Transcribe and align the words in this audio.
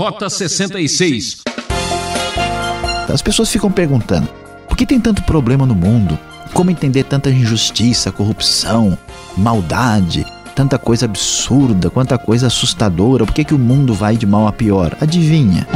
Rota 0.00 0.30
66. 0.30 1.42
As 3.12 3.20
pessoas 3.20 3.50
ficam 3.50 3.70
perguntando: 3.70 4.26
por 4.66 4.74
que 4.74 4.86
tem 4.86 4.98
tanto 4.98 5.22
problema 5.24 5.66
no 5.66 5.74
mundo? 5.74 6.18
Como 6.54 6.70
entender 6.70 7.04
tanta 7.04 7.28
injustiça, 7.28 8.10
corrupção, 8.10 8.96
maldade, 9.36 10.24
tanta 10.56 10.78
coisa 10.78 11.04
absurda, 11.04 11.90
quanta 11.90 12.16
coisa 12.16 12.46
assustadora? 12.46 13.26
Por 13.26 13.34
que, 13.34 13.44
que 13.44 13.54
o 13.54 13.58
mundo 13.58 13.92
vai 13.92 14.16
de 14.16 14.24
mal 14.24 14.46
a 14.46 14.52
pior? 14.52 14.96
Adivinha? 15.02 15.68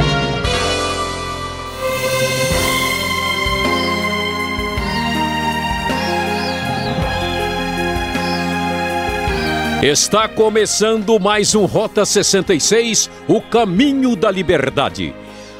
Está 9.85 10.27
começando 10.27 11.19
mais 11.19 11.53
um 11.53 11.65
Rota 11.65 12.03
66, 12.03 13.07
o 13.27 13.39
caminho 13.39 14.15
da 14.15 14.31
liberdade. 14.31 15.13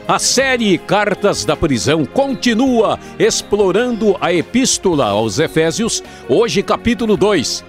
A 0.07 0.17
série 0.17 0.79
Cartas 0.79 1.45
da 1.45 1.55
Prisão 1.55 2.05
continua 2.05 2.97
explorando 3.19 4.17
a 4.19 4.33
Epístola 4.33 5.09
aos 5.09 5.37
Efésios, 5.37 6.03
hoje 6.27 6.63
capítulo 6.63 7.15
2. 7.15 7.63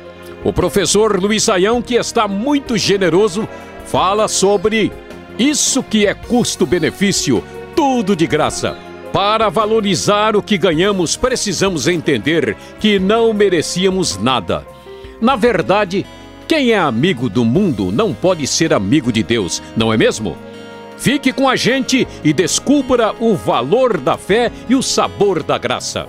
O 0.44 0.50
professor 0.50 1.20
Luiz 1.20 1.42
Saião, 1.42 1.82
que 1.82 1.94
está 1.96 2.26
muito 2.26 2.78
generoso, 2.78 3.46
fala 3.84 4.26
sobre 4.26 4.90
isso 5.38 5.82
que 5.82 6.06
é 6.06 6.14
custo-benefício, 6.14 7.44
tudo 7.76 8.16
de 8.16 8.26
graça. 8.26 8.78
Para 9.12 9.50
valorizar 9.50 10.34
o 10.34 10.42
que 10.42 10.56
ganhamos, 10.56 11.16
precisamos 11.18 11.86
entender 11.86 12.56
que 12.80 12.98
não 12.98 13.34
merecíamos 13.34 14.16
nada. 14.16 14.66
Na 15.20 15.36
verdade, 15.36 16.06
quem 16.48 16.70
é 16.70 16.78
amigo 16.78 17.28
do 17.28 17.44
mundo 17.44 17.90
não 17.90 18.14
pode 18.14 18.46
ser 18.46 18.72
amigo 18.72 19.12
de 19.12 19.22
Deus, 19.22 19.62
não 19.76 19.92
é 19.92 19.96
mesmo? 19.96 20.36
Fique 20.96 21.32
com 21.32 21.48
a 21.48 21.56
gente 21.56 22.06
e 22.24 22.32
descubra 22.32 23.14
o 23.20 23.34
valor 23.34 23.98
da 23.98 24.16
fé 24.16 24.50
e 24.68 24.74
o 24.74 24.82
sabor 24.82 25.42
da 25.42 25.58
graça. 25.58 26.06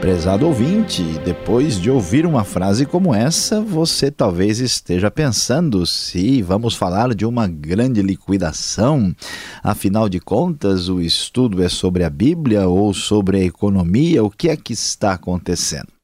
Prezado 0.00 0.46
ouvinte, 0.46 1.02
depois 1.24 1.80
de 1.80 1.90
ouvir 1.90 2.24
uma 2.24 2.44
frase 2.44 2.86
como 2.86 3.12
essa, 3.12 3.60
você 3.60 4.12
talvez 4.12 4.60
esteja 4.60 5.10
pensando 5.10 5.84
se 5.84 6.40
vamos 6.40 6.76
falar 6.76 7.14
de 7.14 7.26
uma 7.26 7.48
grande 7.48 8.00
liquidação. 8.00 9.12
Afinal 9.60 10.08
de 10.08 10.20
contas, 10.20 10.88
o 10.88 11.00
estudo 11.00 11.62
é 11.64 11.68
sobre 11.68 12.04
a 12.04 12.10
Bíblia 12.10 12.68
ou 12.68 12.94
sobre 12.94 13.38
a 13.38 13.44
economia? 13.44 14.22
O 14.22 14.30
que 14.30 14.48
é 14.48 14.56
que 14.56 14.72
está 14.72 15.14
acontecendo? 15.14 15.97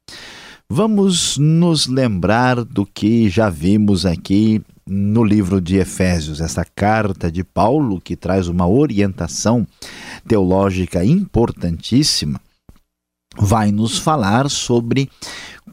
Vamos 0.69 1.37
nos 1.37 1.87
lembrar 1.87 2.65
do 2.65 2.87
que 2.87 3.29
já 3.29 3.51
vimos 3.51 4.07
aqui 4.07 4.63
no 4.87 5.23
livro 5.23 5.61
de 5.61 5.77
Efésios, 5.77 6.41
essa 6.41 6.65
carta 6.65 7.31
de 7.31 7.45
Paulo 7.45 8.01
que 8.01 8.17
traz 8.17 8.49
uma 8.49 8.67
orientação 8.67 9.67
teológica 10.27 11.05
importantíssima, 11.05 12.41
vai 13.37 13.71
nos 13.71 13.99
falar 13.99 14.49
sobre 14.49 15.11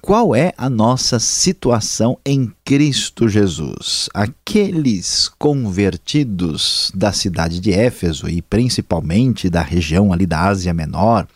qual 0.02 0.36
é 0.36 0.54
a 0.58 0.70
nossa 0.70 1.20
situação 1.20 2.18
em 2.26 2.52
Cristo 2.66 3.30
Jesus. 3.30 4.10
Aqueles 4.14 5.30
convertidos 5.40 6.92
da 6.94 7.14
cidade 7.14 7.62
de 7.62 7.72
Éfeso 7.72 8.28
e 8.28 8.42
principalmente 8.42 9.50
da 9.50 9.62
região 9.62 10.12
ali 10.12 10.26
da 10.26 10.42
Ásia 10.42 10.74
Menor, 10.74 11.28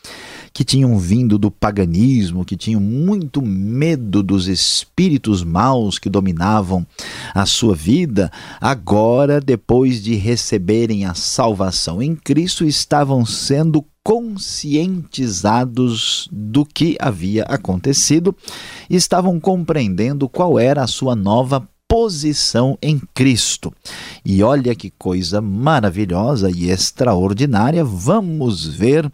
que 0.55 0.63
tinham 0.63 0.97
vindo 0.97 1.37
do 1.37 1.51
paganismo, 1.51 2.43
que 2.45 2.55
tinham 2.55 2.79
muito 2.79 3.41
medo 3.41 4.23
dos 4.23 4.47
espíritos 4.47 5.43
maus 5.43 5.99
que 5.99 6.09
dominavam 6.09 6.87
a 7.33 7.45
sua 7.45 7.75
vida, 7.75 8.31
agora, 8.61 9.41
depois 9.41 10.01
de 10.01 10.15
receberem 10.15 11.03
a 11.03 11.13
salvação 11.13 12.01
em 12.01 12.15
Cristo, 12.15 12.63
estavam 12.63 13.25
sendo 13.25 13.83
conscientizados 14.01 16.29
do 16.31 16.65
que 16.65 16.95
havia 17.01 17.43
acontecido, 17.43 18.33
estavam 18.89 19.37
compreendendo 19.41 20.29
qual 20.29 20.57
era 20.57 20.83
a 20.83 20.87
sua 20.87 21.17
nova 21.17 21.67
posição 21.85 22.77
em 22.81 22.97
Cristo. 23.13 23.73
E 24.23 24.41
olha 24.41 24.73
que 24.73 24.89
coisa 24.89 25.41
maravilhosa 25.41 26.49
e 26.49 26.69
extraordinária, 26.69 27.83
vamos 27.83 28.65
ver 28.65 29.11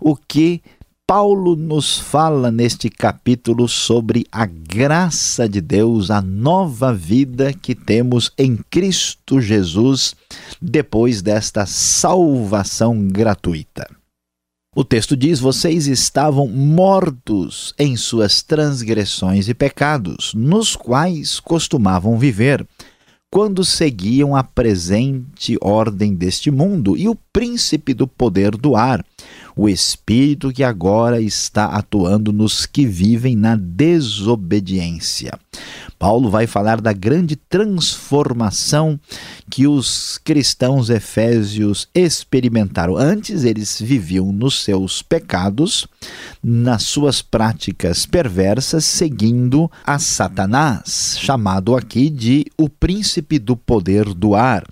o 0.00 0.14
que 0.14 0.62
Paulo 1.06 1.54
nos 1.54 1.98
fala 1.98 2.50
neste 2.50 2.88
capítulo 2.88 3.68
sobre 3.68 4.24
a 4.32 4.46
graça 4.46 5.46
de 5.46 5.60
Deus, 5.60 6.10
a 6.10 6.22
nova 6.22 6.94
vida 6.94 7.52
que 7.52 7.74
temos 7.74 8.32
em 8.38 8.56
Cristo 8.70 9.38
Jesus 9.38 10.14
depois 10.62 11.20
desta 11.20 11.66
salvação 11.66 13.06
gratuita. 13.06 13.86
O 14.74 14.82
texto 14.82 15.14
diz: 15.14 15.40
Vocês 15.40 15.86
estavam 15.86 16.48
mortos 16.48 17.74
em 17.78 17.98
suas 17.98 18.40
transgressões 18.40 19.46
e 19.46 19.52
pecados, 19.52 20.32
nos 20.34 20.74
quais 20.74 21.38
costumavam 21.38 22.18
viver 22.18 22.66
quando 23.34 23.64
seguiam 23.64 24.36
a 24.36 24.44
presente 24.44 25.58
ordem 25.60 26.14
deste 26.14 26.52
mundo 26.52 26.96
e 26.96 27.08
o 27.08 27.16
príncipe 27.32 27.92
do 27.92 28.06
poder 28.06 28.56
do 28.56 28.76
ar, 28.76 29.04
o 29.56 29.68
espírito 29.68 30.52
que 30.52 30.64
agora 30.64 31.20
está 31.20 31.66
atuando 31.66 32.32
nos 32.32 32.66
que 32.66 32.86
vivem 32.86 33.36
na 33.36 33.56
desobediência. 33.56 35.38
Paulo 35.98 36.28
vai 36.28 36.46
falar 36.46 36.80
da 36.80 36.92
grande 36.92 37.36
transformação 37.36 38.98
que 39.48 39.66
os 39.66 40.18
cristãos 40.18 40.90
efésios 40.90 41.88
experimentaram. 41.94 42.96
Antes, 42.96 43.44
eles 43.44 43.80
viviam 43.80 44.32
nos 44.32 44.62
seus 44.62 45.00
pecados, 45.00 45.86
nas 46.42 46.82
suas 46.82 47.22
práticas 47.22 48.04
perversas, 48.04 48.84
seguindo 48.84 49.70
a 49.86 49.98
Satanás, 49.98 51.16
chamado 51.18 51.74
aqui 51.74 52.10
de 52.10 52.46
o 52.58 52.68
príncipe 52.68 53.38
do 53.38 53.56
poder 53.56 54.12
do 54.12 54.34
ar. 54.34 54.64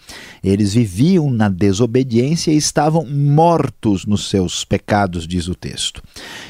Eles 0.42 0.74
viviam 0.74 1.30
na 1.30 1.48
desobediência 1.48 2.50
e 2.50 2.56
estavam 2.56 3.06
mortos 3.06 4.04
nos 4.04 4.28
seus 4.28 4.64
pecados, 4.72 5.28
diz 5.28 5.48
o 5.48 5.54
texto. 5.54 6.02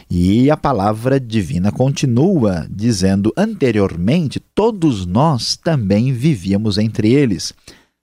E 0.08 0.48
a 0.48 0.56
palavra 0.56 1.18
divina 1.18 1.72
continua 1.72 2.68
dizendo: 2.70 3.32
anteriormente, 3.36 4.38
todos 4.54 5.04
nós 5.04 5.56
também 5.56 6.12
vivíamos 6.12 6.78
entre 6.78 7.12
eles, 7.12 7.52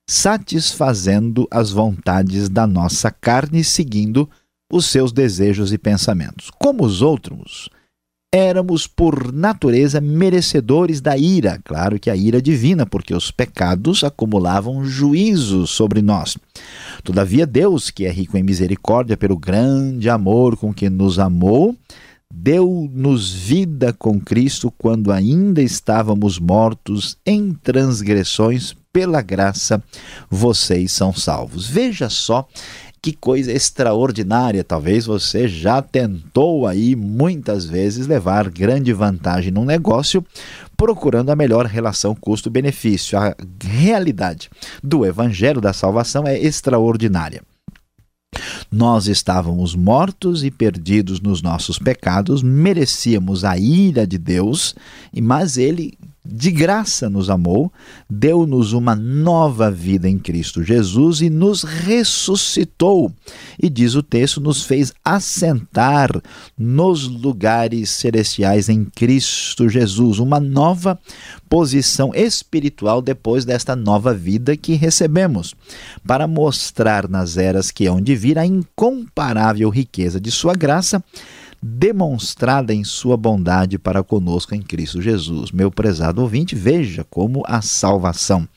satisfazendo 0.09 1.47
as 1.49 1.71
vontades 1.71 2.49
da 2.49 2.67
nossa 2.67 3.09
carne, 3.09 3.63
seguindo 3.63 4.29
os 4.69 4.87
seus 4.87 5.13
desejos 5.13 5.71
e 5.71 5.77
pensamentos. 5.77 6.51
Como 6.59 6.83
os 6.83 7.01
outros, 7.01 7.69
éramos 8.31 8.85
por 8.85 9.33
natureza 9.33 9.99
merecedores 9.99 11.01
da 11.01 11.17
ira, 11.17 11.59
claro 11.63 11.99
que 11.99 12.09
a 12.09 12.15
ira 12.15 12.41
divina, 12.41 12.85
porque 12.85 13.13
os 13.13 13.31
pecados 13.31 14.03
acumulavam 14.03 14.85
juízo 14.85 15.65
sobre 15.65 16.01
nós. 16.01 16.37
Todavia, 17.03 17.47
Deus, 17.47 17.89
que 17.89 18.05
é 18.05 18.11
rico 18.11 18.37
em 18.37 18.43
misericórdia, 18.43 19.17
pelo 19.17 19.37
grande 19.37 20.09
amor 20.09 20.55
com 20.57 20.71
que 20.71 20.89
nos 20.89 21.17
amou, 21.17 21.75
deu-nos 22.31 23.33
vida 23.33 23.91
com 23.91 24.19
Cristo 24.19 24.71
quando 24.77 25.11
ainda 25.11 25.61
estávamos 25.61 26.37
mortos 26.37 27.17
em 27.25 27.53
transgressões, 27.53 28.75
pela 28.93 29.21
graça 29.21 29.83
vocês 30.29 30.91
são 30.91 31.13
salvos. 31.13 31.67
Veja 31.67 32.09
só 32.09 32.47
que 33.01 33.13
coisa 33.13 33.51
extraordinária! 33.51 34.63
Talvez 34.63 35.05
você 35.05 35.47
já 35.47 35.81
tentou 35.81 36.67
aí 36.67 36.95
muitas 36.95 37.65
vezes 37.65 38.07
levar 38.07 38.49
grande 38.49 38.91
vantagem 38.93 39.51
num 39.51 39.65
negócio 39.65 40.25
procurando 40.75 41.29
a 41.29 41.35
melhor 41.35 41.65
relação 41.65 42.15
custo-benefício. 42.15 43.17
A 43.17 43.35
realidade 43.61 44.49
do 44.83 45.05
evangelho 45.05 45.59
da 45.59 45.73
salvação 45.73 46.27
é 46.27 46.39
extraordinária. 46.39 47.41
Nós 48.71 49.07
estávamos 49.07 49.75
mortos 49.75 50.43
e 50.43 50.51
perdidos 50.51 51.19
nos 51.19 51.41
nossos 51.41 51.79
pecados, 51.79 52.43
merecíamos 52.43 53.43
a 53.43 53.57
ira 53.57 54.05
de 54.05 54.17
Deus, 54.17 54.75
mas 55.19 55.57
ele 55.57 55.97
de 56.31 56.51
graça 56.51 57.09
nos 57.09 57.29
amou, 57.29 57.71
deu-nos 58.09 58.73
uma 58.73 58.95
nova 58.95 59.71
vida 59.71 60.07
em 60.07 60.17
Cristo 60.17 60.63
Jesus 60.63 61.21
e 61.21 61.29
nos 61.29 61.63
ressuscitou. 61.63 63.11
E 63.61 63.69
diz 63.69 63.95
o 63.95 64.03
texto, 64.03 64.39
nos 64.39 64.63
fez 64.63 64.93
assentar 65.03 66.09
nos 66.57 67.07
lugares 67.07 67.89
celestiais 67.89 68.69
em 68.69 68.85
Cristo 68.85 69.67
Jesus, 69.67 70.19
uma 70.19 70.39
nova 70.39 70.99
posição 71.49 72.11
espiritual 72.13 73.01
depois 73.01 73.43
desta 73.43 73.75
nova 73.75 74.13
vida 74.13 74.55
que 74.55 74.75
recebemos, 74.75 75.55
para 76.05 76.27
mostrar 76.27 77.09
nas 77.09 77.37
eras 77.37 77.71
que 77.71 77.87
hão 77.87 77.99
de 77.99 78.15
vir 78.15 78.37
a 78.37 78.45
incomparável 78.45 79.69
riqueza 79.69 80.19
de 80.19 80.29
sua 80.31 80.53
graça 80.53 81.03
demonstrada 81.61 82.73
em 82.73 82.83
sua 82.83 83.17
bondade 83.17 83.77
para 83.77 84.03
conosco 84.03 84.55
em 84.55 84.61
Cristo 84.61 85.01
Jesus. 85.01 85.51
Meu 85.51 85.69
prezado 85.71 86.21
ouvinte, 86.21 86.55
veja 86.55 87.05
como 87.09 87.43
a 87.45 87.61
salvação 87.61 88.47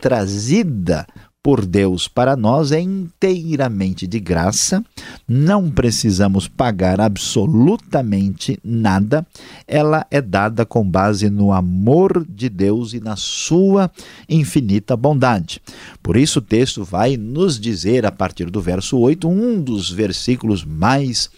trazida 0.00 1.06
por 1.44 1.66
Deus 1.66 2.08
para 2.08 2.34
nós 2.36 2.72
é 2.72 2.80
inteiramente 2.80 4.06
de 4.06 4.18
graça, 4.18 4.82
não 5.28 5.70
precisamos 5.70 6.48
pagar 6.48 7.02
absolutamente 7.02 8.58
nada, 8.64 9.26
ela 9.68 10.06
é 10.10 10.22
dada 10.22 10.64
com 10.64 10.82
base 10.82 11.28
no 11.28 11.52
amor 11.52 12.24
de 12.26 12.48
Deus 12.48 12.94
e 12.94 13.00
na 13.00 13.14
sua 13.14 13.90
infinita 14.26 14.96
bondade. 14.96 15.60
Por 16.02 16.16
isso, 16.16 16.38
o 16.38 16.42
texto 16.42 16.82
vai 16.82 17.18
nos 17.18 17.60
dizer, 17.60 18.06
a 18.06 18.10
partir 18.10 18.48
do 18.48 18.62
verso 18.62 18.96
8, 18.96 19.28
um 19.28 19.60
dos 19.60 19.90
versículos 19.90 20.64
mais 20.64 21.28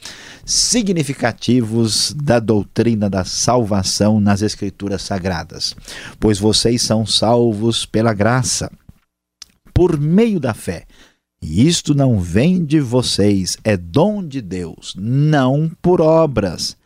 significativos 0.47 2.15
da 2.17 2.39
doutrina 2.39 3.11
da 3.11 3.25
salvação 3.25 4.21
nas 4.21 4.43
Escrituras 4.43 5.03
Sagradas. 5.03 5.75
Pois 6.21 6.39
vocês 6.39 6.81
são 6.83 7.05
salvos 7.05 7.85
pela 7.85 8.15
graça 8.15 8.71
por 9.75 9.99
meio 9.99 10.39
da 10.39 10.55
fé. 10.55 10.87
E 11.43 11.67
isto 11.67 11.95
não 11.95 12.19
vem 12.19 12.65
de 12.65 12.81
vocês, 12.81 13.59
é 13.63 13.77
dom 13.77 14.27
de 14.27 14.41
Deus, 14.41 14.95
não 14.97 15.71
por 15.83 16.01
obras, 16.01 16.77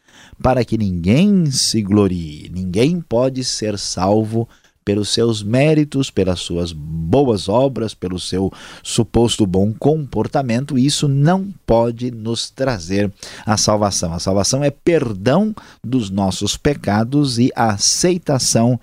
para 0.43 0.65
que 0.65 0.77
ninguém 0.77 1.51
se 1.51 1.83
glorie. 1.83 2.51
Ninguém 2.53 3.01
pode 3.01 3.45
ser 3.45 3.79
salvo 3.79 4.49
pelos 4.85 5.11
seus 5.11 5.43
méritos, 5.43 6.11
pelas 6.11 6.41
suas 6.41 6.73
boas 6.73 7.49
obras, 7.49 7.95
pelo 7.95 8.19
seu 8.19 8.53
suposto 8.83 9.47
bom 9.47 9.73
comportamento, 9.73 10.79
isso 10.79 11.07
não 11.07 11.53
pode 11.67 12.11
nos 12.11 12.51
trazer 12.51 13.13
a 13.45 13.57
salvação. 13.57 14.13
A 14.13 14.19
salvação 14.19 14.65
é 14.65 14.71
perdão 14.71 15.55
dos 15.85 16.11
nossos 16.11 16.57
pecados 16.57 17.39
e 17.39 17.51
aceitação 17.55 18.81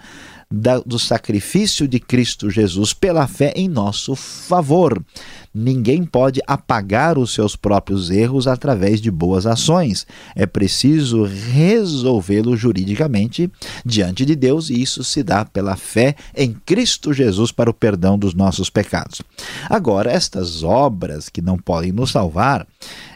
da, 0.50 0.80
do 0.80 0.98
sacrifício 0.98 1.88
de 1.88 2.00
Cristo 2.00 2.50
Jesus 2.50 2.94
pela 2.94 3.28
fé 3.28 3.52
em 3.56 3.68
nosso 3.68 4.16
favor. 4.16 5.04
Ninguém 5.60 6.04
pode 6.04 6.40
apagar 6.46 7.18
os 7.18 7.34
seus 7.34 7.56
próprios 7.56 8.12
erros 8.12 8.46
através 8.48 9.02
de 9.02 9.10
boas 9.10 9.48
ações. 9.48 10.06
É 10.36 10.46
preciso 10.46 11.24
resolvê-lo 11.24 12.56
juridicamente 12.56 13.52
diante 13.84 14.24
de 14.24 14.36
Deus 14.36 14.70
e 14.70 14.80
isso 14.80 15.04
se 15.04 15.24
dá 15.24 15.44
pela 15.44 15.76
fé 15.76 16.16
em 16.36 16.54
Cristo 16.54 17.12
Jesus 17.12 17.52
para 17.52 17.72
o 17.72 17.74
perdão 17.74 18.20
dos 18.20 18.36
nossos 18.36 18.70
pecados. 18.70 19.24
Agora, 19.68 20.12
estas 20.12 20.62
obras 20.62 21.28
que 21.28 21.42
não 21.42 21.58
podem 21.58 21.92
nos 21.92 22.12
salvar, 22.12 22.68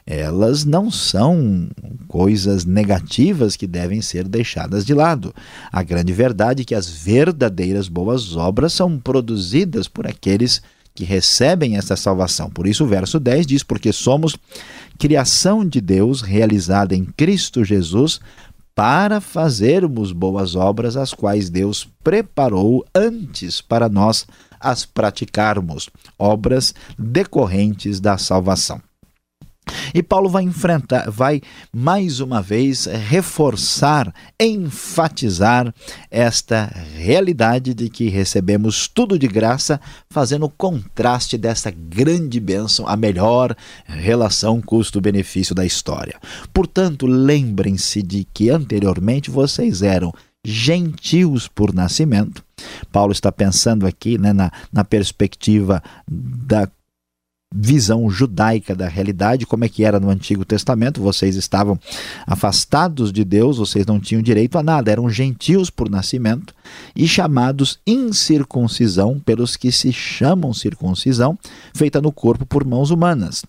elas 0.04 0.66
não 0.66 0.90
são 0.90 1.70
coisas 2.08 2.66
negativas 2.66 3.56
que 3.56 3.68
devem 3.68 4.02
ser 4.02 4.28
deixadas 4.28 4.84
de 4.84 4.96
lado. 4.96 5.32
A 5.72 5.84
grande 5.84 6.12
verdade 6.12 6.64
é 6.64 6.66
que 6.66 6.74
as 6.74 6.90
verdadeiras 6.90 7.88
boas 7.88 8.36
obras 8.36 8.74
são 8.74 8.98
produzidas 8.98 9.88
por 9.88 10.08
aqueles 10.08 10.58
que 10.58 10.81
que 10.94 11.04
recebem 11.04 11.78
essa 11.78 11.96
salvação. 11.96 12.50
Por 12.50 12.68
isso, 12.68 12.84
o 12.84 12.88
verso 12.88 13.20
10 13.20 13.46
diz: 13.46 13.64
Porque 13.64 13.92
somos 13.92 14.38
criação 14.98 15.66
de 15.66 15.82
Deus 15.82 16.22
realizada 16.22 16.96
em 16.96 17.06
Cristo 17.06 17.64
Jesus 17.64 18.20
para 18.76 19.20
fazermos 19.20 20.12
boas 20.12 20.56
obras, 20.56 20.96
as 20.96 21.14
quais 21.14 21.50
Deus 21.50 21.88
preparou 22.04 22.86
antes 22.96 23.62
para 23.62 23.90
nós 23.90 24.26
as 24.60 24.86
praticarmos, 24.86 25.90
obras 26.18 26.74
decorrentes 26.98 28.00
da 28.00 28.18
salvação. 28.18 28.82
E 29.94 30.02
Paulo 30.02 30.30
vai 30.30 30.44
enfrentar, 30.44 31.10
vai 31.10 31.42
mais 31.74 32.20
uma 32.20 32.42
vez 32.42 32.86
reforçar, 32.86 34.14
enfatizar 34.40 35.74
esta 36.10 36.66
realidade 36.96 37.74
de 37.74 37.90
que 37.90 38.10
recebemos 38.10 38.88
tudo 38.88 39.18
de 39.18 39.28
graça, 39.28 39.80
fazendo 40.10 40.46
o 40.46 40.50
contraste 40.50 41.38
dessa 41.38 41.72
grande 41.72 42.40
bênção, 42.40 42.88
a 42.88 42.96
melhor 42.96 43.56
relação 43.86 44.62
custo-benefício 44.62 45.56
da 45.56 45.66
história. 45.66 46.20
Portanto, 46.54 47.06
lembrem-se 47.06 48.02
de 48.02 48.28
que 48.34 48.50
anteriormente 48.50 49.30
vocês 49.30 49.82
eram 49.82 50.14
gentios 50.44 51.48
por 51.48 51.74
nascimento. 51.74 52.44
Paulo 52.92 53.12
está 53.12 53.32
pensando 53.32 53.86
aqui 53.86 54.18
né, 54.18 54.34
na, 54.34 54.52
na 54.72 54.84
perspectiva 54.84 55.82
da 56.08 56.68
visão 57.53 58.09
judaica 58.09 58.74
da 58.74 58.88
realidade, 58.88 59.45
como 59.45 59.65
é 59.65 59.69
que 59.69 59.83
era 59.83 60.00
no 60.00 60.09
Antigo 60.09 60.45
Testamento, 60.45 61.01
vocês 61.01 61.36
estavam 61.36 61.77
afastados 62.25 63.12
de 63.12 63.25
Deus, 63.25 63.57
vocês 63.57 63.86
não 63.86 64.00
tinham 64.00 64.21
direito 64.21 64.57
a 64.57 64.63
nada, 64.63 64.89
eram 64.89 65.09
gentios 65.09 65.69
por 65.69 65.89
nascimento 65.89 66.56
e 66.95 67.06
chamados 67.07 67.80
incircuncisão 67.86 69.19
pelos 69.19 69.57
que 69.57 69.71
se 69.71 69.92
chamam 69.92 70.53
circuncisão, 70.53 71.38
feita 71.74 72.00
no 72.00 72.12
corpo 72.12 72.45
por 72.45 72.65
mãos 72.65 72.89
humanas. 72.89 73.44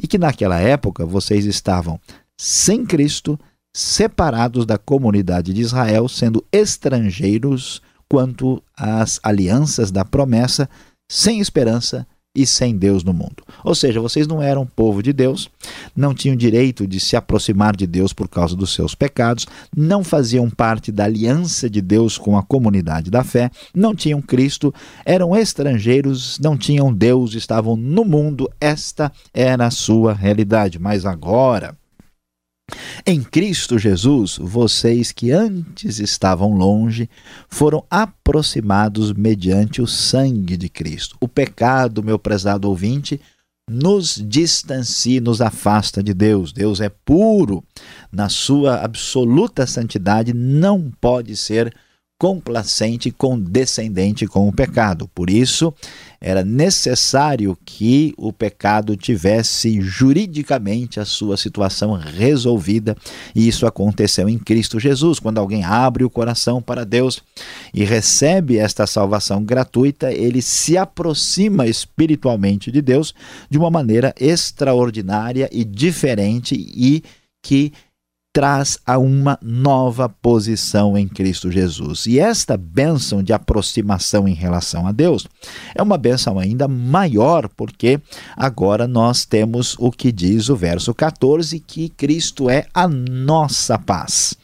E 0.00 0.06
que 0.06 0.18
naquela 0.18 0.60
época 0.60 1.04
vocês 1.04 1.44
estavam 1.44 1.98
sem 2.36 2.86
Cristo, 2.86 3.38
separados 3.74 4.64
da 4.64 4.78
comunidade 4.78 5.52
de 5.52 5.60
Israel, 5.60 6.08
sendo 6.08 6.44
estrangeiros 6.52 7.82
quanto 8.08 8.62
às 8.76 9.18
alianças 9.22 9.90
da 9.90 10.04
promessa, 10.04 10.68
sem 11.10 11.40
esperança 11.40 12.06
e 12.38 12.46
sem 12.46 12.76
Deus 12.76 13.02
no 13.02 13.12
mundo. 13.12 13.42
Ou 13.64 13.74
seja, 13.74 14.00
vocês 14.00 14.26
não 14.28 14.40
eram 14.40 14.64
povo 14.64 15.02
de 15.02 15.12
Deus, 15.12 15.50
não 15.96 16.14
tinham 16.14 16.36
direito 16.36 16.86
de 16.86 17.00
se 17.00 17.16
aproximar 17.16 17.74
de 17.74 17.84
Deus 17.84 18.12
por 18.12 18.28
causa 18.28 18.54
dos 18.54 18.72
seus 18.72 18.94
pecados, 18.94 19.44
não 19.76 20.04
faziam 20.04 20.48
parte 20.48 20.92
da 20.92 21.04
aliança 21.04 21.68
de 21.68 21.80
Deus 21.80 22.16
com 22.16 22.38
a 22.38 22.42
comunidade 22.42 23.10
da 23.10 23.24
fé, 23.24 23.50
não 23.74 23.92
tinham 23.92 24.22
Cristo, 24.22 24.72
eram 25.04 25.34
estrangeiros, 25.34 26.38
não 26.38 26.56
tinham 26.56 26.92
Deus, 26.92 27.34
estavam 27.34 27.74
no 27.76 28.04
mundo. 28.04 28.48
Esta 28.60 29.10
era 29.34 29.66
a 29.66 29.70
sua 29.70 30.12
realidade. 30.14 30.78
Mas 30.78 31.04
agora, 31.04 31.76
em 33.06 33.22
Cristo 33.22 33.78
Jesus, 33.78 34.38
vocês 34.38 35.12
que 35.12 35.30
antes 35.30 35.98
estavam 35.98 36.52
longe 36.52 37.08
foram 37.48 37.84
aproximados 37.90 39.12
mediante 39.12 39.80
o 39.80 39.86
sangue 39.86 40.56
de 40.56 40.68
Cristo. 40.68 41.16
O 41.20 41.28
pecado, 41.28 42.02
meu 42.02 42.18
prezado 42.18 42.68
ouvinte, 42.68 43.20
nos 43.68 44.14
distancia, 44.14 45.20
nos 45.20 45.40
afasta 45.40 46.02
de 46.02 46.12
Deus. 46.14 46.52
Deus 46.52 46.80
é 46.80 46.88
puro, 46.88 47.62
na 48.10 48.28
sua 48.28 48.76
absoluta 48.82 49.66
santidade, 49.66 50.32
não 50.32 50.90
pode 51.00 51.36
ser 51.36 51.74
complacente, 52.18 53.12
condescendente 53.12 54.26
com 54.26 54.48
o 54.48 54.52
pecado. 54.52 55.08
Por 55.14 55.30
isso, 55.30 55.72
era 56.20 56.44
necessário 56.44 57.56
que 57.64 58.12
o 58.18 58.32
pecado 58.32 58.96
tivesse 58.96 59.80
juridicamente 59.80 60.98
a 60.98 61.04
sua 61.04 61.36
situação 61.36 61.92
resolvida, 61.92 62.96
e 63.34 63.46
isso 63.46 63.66
aconteceu 63.66 64.28
em 64.28 64.36
Cristo 64.36 64.80
Jesus. 64.80 65.20
Quando 65.20 65.38
alguém 65.38 65.62
abre 65.62 66.02
o 66.02 66.10
coração 66.10 66.60
para 66.60 66.84
Deus 66.84 67.22
e 67.72 67.84
recebe 67.84 68.58
esta 68.58 68.84
salvação 68.84 69.44
gratuita, 69.44 70.12
ele 70.12 70.42
se 70.42 70.76
aproxima 70.76 71.68
espiritualmente 71.68 72.72
de 72.72 72.82
Deus 72.82 73.14
de 73.48 73.58
uma 73.58 73.70
maneira 73.70 74.12
extraordinária 74.18 75.48
e 75.52 75.64
diferente 75.64 76.56
e 76.56 77.04
que 77.40 77.72
traz 78.32 78.78
a 78.86 78.98
uma 78.98 79.38
nova 79.42 80.08
posição 80.08 80.96
em 80.96 81.08
Cristo 81.08 81.50
Jesus. 81.50 82.06
E 82.06 82.18
esta 82.18 82.56
bênção 82.56 83.22
de 83.22 83.32
aproximação 83.32 84.28
em 84.28 84.34
relação 84.34 84.86
a 84.86 84.92
Deus 84.92 85.26
é 85.74 85.82
uma 85.82 85.96
bênção 85.96 86.38
ainda 86.38 86.68
maior, 86.68 87.48
porque 87.48 88.00
agora 88.36 88.86
nós 88.86 89.24
temos 89.24 89.76
o 89.78 89.90
que 89.90 90.12
diz 90.12 90.48
o 90.48 90.56
verso 90.56 90.94
14, 90.94 91.58
que 91.60 91.88
Cristo 91.88 92.48
é 92.50 92.66
a 92.72 92.86
nossa 92.86 93.78
paz. 93.78 94.36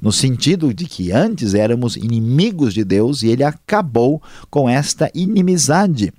No 0.00 0.12
sentido 0.12 0.74
de 0.74 0.84
que 0.84 1.12
antes 1.12 1.54
éramos 1.54 1.96
inimigos 1.96 2.74
de 2.74 2.84
Deus 2.84 3.22
e 3.22 3.28
ele 3.28 3.44
acabou 3.44 4.22
com 4.50 4.68
esta 4.68 5.10
inimizade 5.14 6.12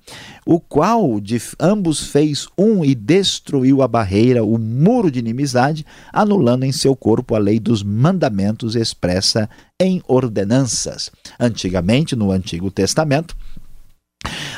o 0.52 0.60
qual 0.60 1.20
de 1.20 1.40
ambos 1.60 2.08
fez 2.08 2.48
um 2.58 2.84
e 2.84 2.96
destruiu 2.96 3.84
a 3.84 3.88
barreira, 3.88 4.44
o 4.44 4.58
muro 4.58 5.12
de 5.12 5.20
inimizade, 5.20 5.86
anulando 6.12 6.64
em 6.64 6.72
seu 6.72 6.96
corpo 6.96 7.36
a 7.36 7.38
lei 7.38 7.60
dos 7.60 7.84
mandamentos 7.84 8.76
expressa 8.76 9.48
em 9.80 10.02
ordenanças. 10.08 11.12
Antigamente, 11.40 12.16
no 12.16 12.32
Antigo 12.32 12.72
Testamento, 12.72 13.38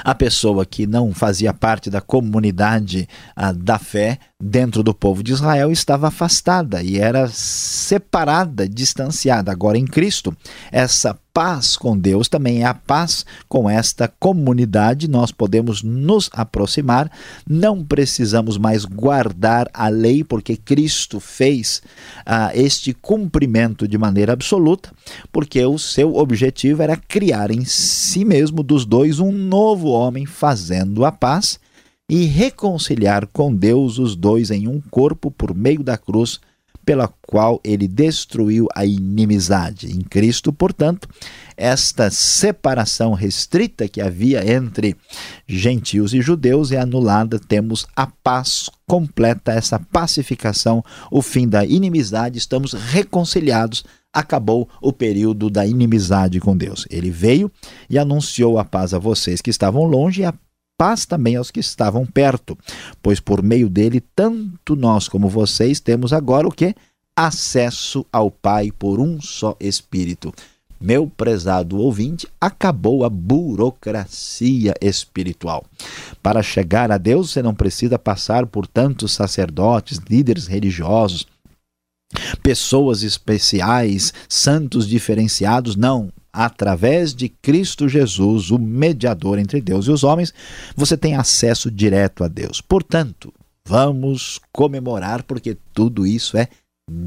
a 0.02 0.16
pessoa 0.16 0.66
que 0.66 0.88
não 0.88 1.14
fazia 1.14 1.54
parte 1.54 1.90
da 1.90 2.00
comunidade 2.00 3.06
ah, 3.36 3.52
da 3.52 3.78
fé 3.78 4.18
dentro 4.42 4.82
do 4.82 4.94
povo 4.94 5.22
de 5.22 5.34
Israel 5.34 5.74
estava 5.74 6.08
afastada 6.08 6.82
e 6.82 7.00
era 7.00 7.28
separada, 7.28 8.68
distanciada. 8.68 9.52
Agora, 9.52 9.78
em 9.78 9.86
Cristo, 9.86 10.34
essa 10.72 11.20
paz 11.34 11.78
com 11.78 11.98
Deus, 11.98 12.28
também 12.28 12.62
é 12.62 12.66
a 12.66 12.74
paz 12.74 13.26
com 13.48 13.70
esta 13.70 14.08
comunidade. 14.08 15.10
Nós 15.10 15.32
podemos 15.32 15.82
nos 15.82 16.30
aproximar, 16.34 17.12
não 17.48 17.84
precisamos 17.84 18.58
mais 18.58 18.86
guardar 18.86 19.70
a 19.74 19.88
lei, 19.88 20.24
porque 20.24 20.56
Cristo 20.56 21.20
fez 21.20 21.82
ah, 22.26 22.52
este 22.54 22.94
cumprimento 22.94 23.88
de 23.88 23.98
maneira 23.98 24.34
absoluta, 24.34 24.92
porque 25.32 25.64
o 25.66 25.78
seu 25.78 26.16
objetivo 26.16 26.82
era 26.82 26.96
criar 26.96 27.52
em 27.52 27.66
si 27.66 28.26
mesmo 28.26 28.64
dos 28.64 28.86
dois 28.86 29.20
um 29.20 29.32
novo 29.32 29.90
homem, 29.90 30.26
fazendo 30.26 31.06
a 31.06 31.12
paz 31.12 31.60
e 32.10 32.26
reconciliar 32.26 33.26
com 33.28 33.56
Deus 33.56 33.98
os 33.98 34.18
dois 34.18 34.52
em 34.52 34.68
um 34.68 34.82
corpo 34.82 35.32
por 35.32 35.56
meio 35.56 35.82
da 35.82 35.98
cruz 35.98 36.42
pela 36.92 37.08
qual 37.08 37.62
ele 37.64 37.88
destruiu 37.88 38.68
a 38.76 38.86
inimizade. 38.86 39.88
Em 39.96 40.02
Cristo, 40.02 40.52
portanto, 40.52 41.08
esta 41.56 42.12
separação 42.12 43.14
restrita 43.14 43.88
que 43.88 44.02
havia 44.02 44.46
entre 44.54 44.98
gentios 45.48 46.14
e 46.14 46.22
judeus 46.22 46.70
é 46.74 46.78
anulada, 46.78 47.40
temos 47.40 47.88
a 47.96 48.08
paz 48.08 48.70
completa, 48.86 49.54
essa 49.54 49.80
pacificação, 49.80 50.84
o 51.10 51.22
fim 51.22 51.48
da 51.48 51.64
inimizade, 51.64 52.38
estamos 52.38 52.74
reconciliados. 52.74 53.86
Acabou 54.12 54.68
o 54.82 54.92
período 54.92 55.50
da 55.50 55.66
inimizade 55.66 56.42
com 56.42 56.58
Deus. 56.58 56.86
Ele 56.90 57.10
veio 57.10 57.50
e 57.90 57.98
anunciou 57.98 58.60
a 58.60 58.66
paz 58.66 58.94
a 58.94 59.00
vocês 59.00 59.40
que 59.40 59.50
estavam 59.50 59.86
longe 59.86 60.24
e 60.24 60.26
a 60.26 60.34
paz 60.82 61.06
também 61.06 61.36
aos 61.36 61.52
que 61.52 61.60
estavam 61.60 62.08
perto, 62.08 62.58
pois 63.04 63.20
por 63.20 63.44
meio 63.44 63.70
dele, 63.70 64.02
tanto 64.16 64.76
nós 64.76 65.08
como 65.08 65.30
vocês 65.30 65.80
temos 65.80 66.12
agora 66.12 66.48
o 66.48 66.52
que? 66.52 66.74
Acesso 67.16 68.04
ao 68.12 68.32
Pai 68.32 68.72
por 68.72 69.00
um 69.00 69.22
só 69.22 69.56
Espírito. 69.60 70.34
Meu 70.82 71.06
prezado 71.06 71.78
ouvinte, 71.78 72.28
acabou 72.42 73.06
a 73.06 73.10
burocracia 73.12 74.74
espiritual. 74.82 75.64
Para 76.20 76.42
chegar 76.42 76.92
a 76.92 76.98
Deus, 76.98 77.30
você 77.30 77.44
não 77.44 77.54
precisa 77.54 78.00
passar 78.00 78.48
por 78.48 78.66
tantos 78.66 79.12
sacerdotes, 79.12 80.00
líderes 80.10 80.48
religiosos, 80.48 81.28
pessoas 82.42 83.04
especiais, 83.04 84.12
santos 84.28 84.88
diferenciados, 84.88 85.76
não 85.76 86.12
através 86.32 87.14
de 87.14 87.30
Cristo 87.30 87.88
Jesus, 87.88 88.52
o 88.52 88.60
mediador 88.60 89.38
entre 89.40 89.62
Deus 89.62 89.88
e 89.88 89.92
os 89.92 90.04
homens, 90.04 90.34
você 90.76 90.98
tem 90.98 91.16
acesso 91.16 91.70
direto 91.70 92.24
a 92.24 92.28
Deus. 92.28 92.62
Portanto, 92.62 93.34
vamos 93.66 94.40
comemorar 94.52 95.24
porque 95.24 95.58
tudo 95.74 96.06
isso 96.06 96.38
é 96.38 96.48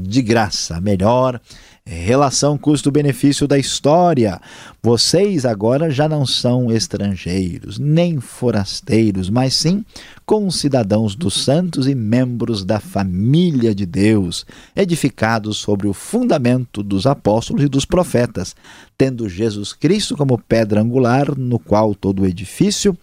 de 0.03 0.21
graça. 0.21 0.81
Melhor 0.81 1.39
Relação 1.87 2.57
custo-benefício 2.57 3.47
da 3.47 3.59
história. 3.59 4.41
Vocês 4.81 5.45
agora 5.45 5.91
já 5.91 6.09
não 6.09 6.25
são 6.25 6.71
estrangeiros, 6.71 7.77
nem 7.77 8.19
forasteiros, 8.19 9.29
mas 9.29 9.53
sim 9.53 9.85
concidadãos 10.25 11.13
dos 11.13 11.43
santos 11.43 11.87
e 11.87 11.93
membros 11.93 12.65
da 12.65 12.79
família 12.79 13.75
de 13.75 13.85
Deus, 13.85 14.47
edificados 14.75 15.57
sobre 15.57 15.87
o 15.87 15.93
fundamento 15.93 16.81
dos 16.81 17.05
apóstolos 17.05 17.63
e 17.63 17.67
dos 17.67 17.85
profetas, 17.85 18.55
tendo 18.97 19.29
Jesus 19.29 19.71
Cristo 19.71 20.17
como 20.17 20.39
pedra 20.39 20.81
angular, 20.81 21.37
no 21.37 21.59
qual 21.59 21.93
todo 21.93 22.23
o 22.23 22.25
edifício 22.25 22.97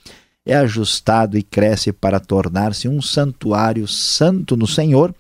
é 0.44 0.56
ajustado 0.56 1.38
e 1.38 1.42
cresce 1.44 1.92
para 1.92 2.18
tornar-se 2.18 2.88
um 2.88 3.00
santuário 3.00 3.86
santo 3.86 4.56
no 4.56 4.66
Senhor 4.66 5.14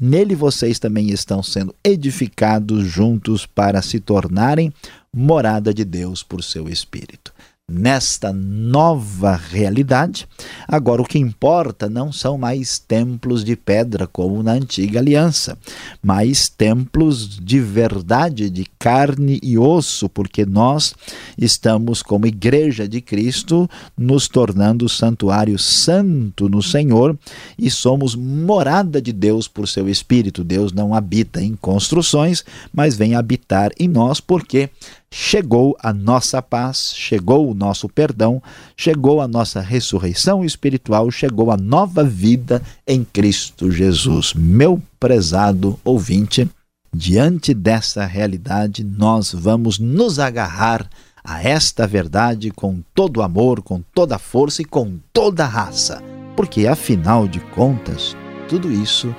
Nele 0.00 0.34
vocês 0.34 0.78
também 0.78 1.10
estão 1.10 1.42
sendo 1.42 1.74
edificados 1.84 2.86
juntos 2.86 3.46
para 3.46 3.82
se 3.82 4.00
tornarem 4.00 4.72
morada 5.12 5.72
de 5.72 5.84
Deus 5.84 6.22
por 6.22 6.42
seu 6.42 6.68
Espírito 6.68 7.33
nesta 7.66 8.30
nova 8.30 9.36
realidade, 9.36 10.28
agora 10.68 11.00
o 11.00 11.06
que 11.06 11.18
importa 11.18 11.88
não 11.88 12.12
são 12.12 12.36
mais 12.36 12.78
templos 12.78 13.42
de 13.42 13.56
pedra 13.56 14.06
como 14.06 14.42
na 14.42 14.52
antiga 14.52 14.98
aliança, 14.98 15.56
mas 16.02 16.50
templos 16.50 17.38
de 17.38 17.58
verdade, 17.58 18.50
de 18.50 18.66
carne 18.78 19.40
e 19.42 19.56
osso, 19.56 20.10
porque 20.10 20.44
nós 20.44 20.94
estamos 21.38 22.02
como 22.02 22.26
igreja 22.26 22.86
de 22.86 23.00
Cristo 23.00 23.68
nos 23.96 24.28
tornando 24.28 24.86
santuário 24.86 25.58
santo 25.58 26.50
no 26.50 26.62
Senhor 26.62 27.18
e 27.58 27.70
somos 27.70 28.14
morada 28.14 29.00
de 29.00 29.12
Deus 29.12 29.48
por 29.48 29.66
seu 29.66 29.88
espírito. 29.88 30.44
Deus 30.44 30.70
não 30.70 30.94
habita 30.94 31.40
em 31.40 31.56
construções, 31.56 32.44
mas 32.70 32.94
vem 32.94 33.14
habitar 33.14 33.70
em 33.78 33.88
nós 33.88 34.20
porque 34.20 34.68
chegou 35.10 35.76
a 35.80 35.92
nossa 35.92 36.42
paz, 36.42 36.92
chegou 36.96 37.50
o 37.50 37.54
nosso 37.54 37.88
perdão, 37.88 38.42
chegou 38.76 39.20
a 39.20 39.28
nossa 39.28 39.60
ressurreição 39.60 40.44
espiritual, 40.44 41.10
chegou 41.10 41.50
a 41.50 41.56
nova 41.56 42.02
vida 42.02 42.62
em 42.86 43.04
Cristo 43.04 43.70
Jesus. 43.70 44.34
Meu 44.34 44.82
prezado 44.98 45.78
ouvinte, 45.84 46.48
diante 46.92 47.54
dessa 47.54 48.04
realidade, 48.04 48.82
nós 48.82 49.32
vamos 49.32 49.78
nos 49.78 50.18
agarrar 50.18 50.88
a 51.24 51.42
esta 51.42 51.86
verdade 51.86 52.50
com 52.50 52.82
todo 52.94 53.22
amor, 53.22 53.62
com 53.62 53.80
toda 53.94 54.18
força 54.18 54.60
e 54.60 54.64
com 54.64 54.98
toda 55.12 55.46
raça, 55.46 56.02
porque 56.36 56.66
afinal 56.66 57.26
de 57.26 57.40
contas, 57.40 58.14
tudo 58.48 58.70
isso 58.70 59.14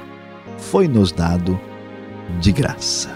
foi 0.58 0.88
nos 0.88 1.12
dado 1.12 1.60
de 2.40 2.52
graça. 2.52 3.10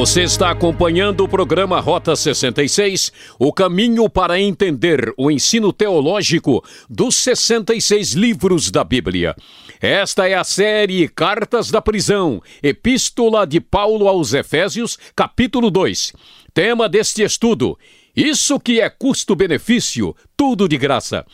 Você 0.00 0.22
está 0.22 0.50
acompanhando 0.50 1.24
o 1.24 1.28
programa 1.28 1.78
Rota 1.78 2.16
66, 2.16 3.12
o 3.38 3.52
caminho 3.52 4.08
para 4.08 4.40
entender 4.40 5.12
o 5.14 5.30
ensino 5.30 5.74
teológico 5.74 6.64
dos 6.88 7.16
66 7.16 8.14
livros 8.14 8.70
da 8.70 8.82
Bíblia. 8.82 9.36
Esta 9.78 10.26
é 10.26 10.32
a 10.32 10.42
série 10.42 11.06
Cartas 11.06 11.70
da 11.70 11.82
Prisão, 11.82 12.42
Epístola 12.62 13.46
de 13.46 13.60
Paulo 13.60 14.08
aos 14.08 14.32
Efésios, 14.32 14.98
capítulo 15.14 15.70
2. 15.70 16.14
Tema 16.54 16.88
deste 16.88 17.22
estudo: 17.22 17.78
Isso 18.16 18.58
que 18.58 18.80
é 18.80 18.90
custo-benefício, 18.90 20.16
tudo 20.36 20.68
de 20.68 20.76
graça. 20.76 21.24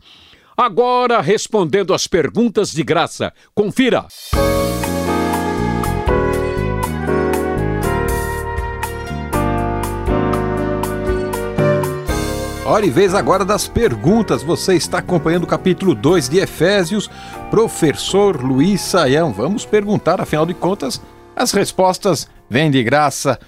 Agora, 0.60 1.22
respondendo 1.22 1.94
às 1.94 2.06
perguntas 2.06 2.70
de 2.70 2.82
graça. 2.82 3.32
Confira! 3.54 4.06
Hora 12.66 12.84
e 12.84 12.90
vez 12.90 13.14
agora 13.14 13.42
das 13.42 13.66
perguntas. 13.66 14.42
Você 14.42 14.74
está 14.74 14.98
acompanhando 14.98 15.44
o 15.44 15.46
capítulo 15.46 15.94
2 15.94 16.28
de 16.28 16.40
Efésios, 16.40 17.08
professor 17.50 18.44
Luiz 18.44 18.82
Saião. 18.82 19.32
Vamos 19.32 19.64
perguntar, 19.64 20.20
afinal 20.20 20.44
de 20.44 20.52
contas, 20.52 21.00
as 21.34 21.52
respostas 21.52 22.28
vêm 22.50 22.70
de 22.70 22.82
graça. 22.82 23.40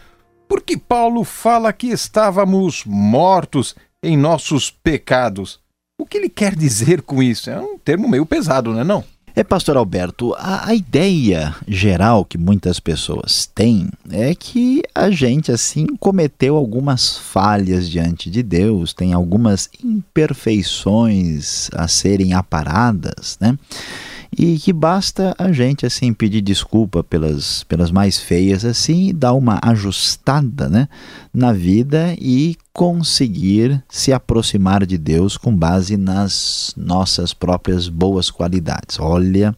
Porque 0.49 0.79
Paulo 0.79 1.25
fala 1.25 1.75
que 1.75 1.89
estávamos 1.89 2.85
mortos 2.87 3.77
em 4.03 4.17
nossos 4.17 4.71
pecados. 4.71 5.62
O 6.03 6.05
que 6.05 6.19
ele 6.19 6.29
quer 6.29 6.57
dizer 6.57 7.01
com 7.01 7.23
isso? 7.23 7.49
É 7.49 7.61
um 7.61 7.79
termo 7.79 8.09
meio 8.09 8.27
pesado, 8.27 8.73
não 8.73 8.81
é 8.81 8.85
não? 8.85 9.05
É, 9.37 9.45
pastor 9.45 9.77
Alberto, 9.77 10.35
a, 10.35 10.69
a, 10.69 10.75
ideia 10.75 11.55
geral 11.69 12.25
que 12.25 12.37
muitas 12.37 12.81
pessoas 12.81 13.47
têm 13.47 13.89
é 14.11 14.35
que 14.35 14.83
a 14.93 15.11
gente, 15.11 15.53
assim, 15.53 15.87
cometeu 16.01 16.57
algumas 16.57 17.17
falhas 17.17 17.89
diante 17.89 18.29
de 18.29 18.43
Deus, 18.43 18.93
tem 18.93 19.13
algumas 19.13 19.71
imperfeições 19.83 21.71
a 21.73 21.87
serem 21.87 22.35
aparadas, 22.35 23.39
né? 23.41 23.57
E 24.37 24.59
que 24.59 24.73
basta 24.73 25.35
a 25.39 25.53
gente 25.53 25.85
assim 25.85 26.13
pedir 26.13 26.41
desculpa 26.41 27.05
pelas, 27.05 27.65
pelas 27.65 27.91
mais 27.91 28.19
feias 28.19 28.65
assim 28.65 29.09
e 29.09 29.13
dar 29.13 29.35
uma 29.35 29.59
ajustada 29.63 30.69
né, 30.69 30.89
na 31.33 31.53
vida 31.53 32.15
e 32.19 32.57
conseguir 32.73 33.83
se 33.89 34.13
aproximar 34.13 34.87
de 34.87 34.97
Deus 34.97 35.37
com 35.37 35.55
base 35.55 35.97
nas 35.97 36.73
nossas 36.77 37.35
próprias 37.35 37.89
boas 37.89 38.31
qualidades. 38.31 38.99
Olha, 38.99 39.55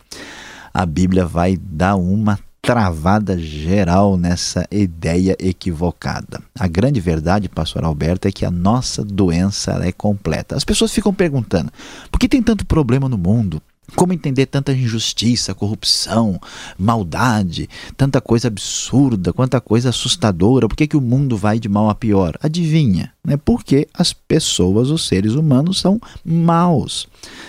a 0.73 0.85
Bíblia 0.85 1.25
vai 1.25 1.57
dar 1.57 1.95
uma 1.95 2.38
travada 2.61 3.38
geral 3.38 4.16
nessa 4.16 4.66
ideia 4.71 5.37
equivocada. 5.38 6.40
A 6.59 6.66
grande 6.66 6.99
verdade, 6.99 7.49
pastor 7.49 7.85
Alberto, 7.85 8.26
é 8.26 8.33
que 8.33 8.45
a 8.45 8.50
nossa 8.50 9.04
doença 9.04 9.78
é 9.85 9.93
completa. 9.93 10.57
As 10.57 10.64
pessoas 10.64 10.90
ficam 10.90 11.12
perguntando: 11.12 11.71
por 12.11 12.19
que 12.19 12.28
tem 12.28 12.43
tanto 12.43 12.66
problema 12.66 13.09
no 13.09 13.19
mundo? 13.19 13.62
Como 13.95 14.12
entender 14.12 14.47
tanta 14.47 14.73
injustiça, 14.73 15.55
corrupção, 15.55 16.41
maldade, 16.79 17.69
tanta 17.97 18.21
coisa 18.21 18.49
absurda, 18.49 19.33
quanta 19.33 19.61
coisa 19.61 19.91
assustadora? 19.91 20.67
Por 20.67 20.76
que, 20.76 20.87
que 20.87 20.97
o 20.97 21.00
mundo 21.00 21.37
vai 21.37 21.61
de 21.61 21.69
mal 21.69 21.91
a 21.91 21.95
pior? 21.95 22.37
Adivinha, 22.43 23.12
né? 23.25 23.37
Porque 23.37 23.87
as 23.95 24.12
pessoas, 24.12 24.91
os 24.91 25.07
seres 25.07 25.35
humanos, 25.35 25.81
são 25.81 26.00
maus, 26.25 27.07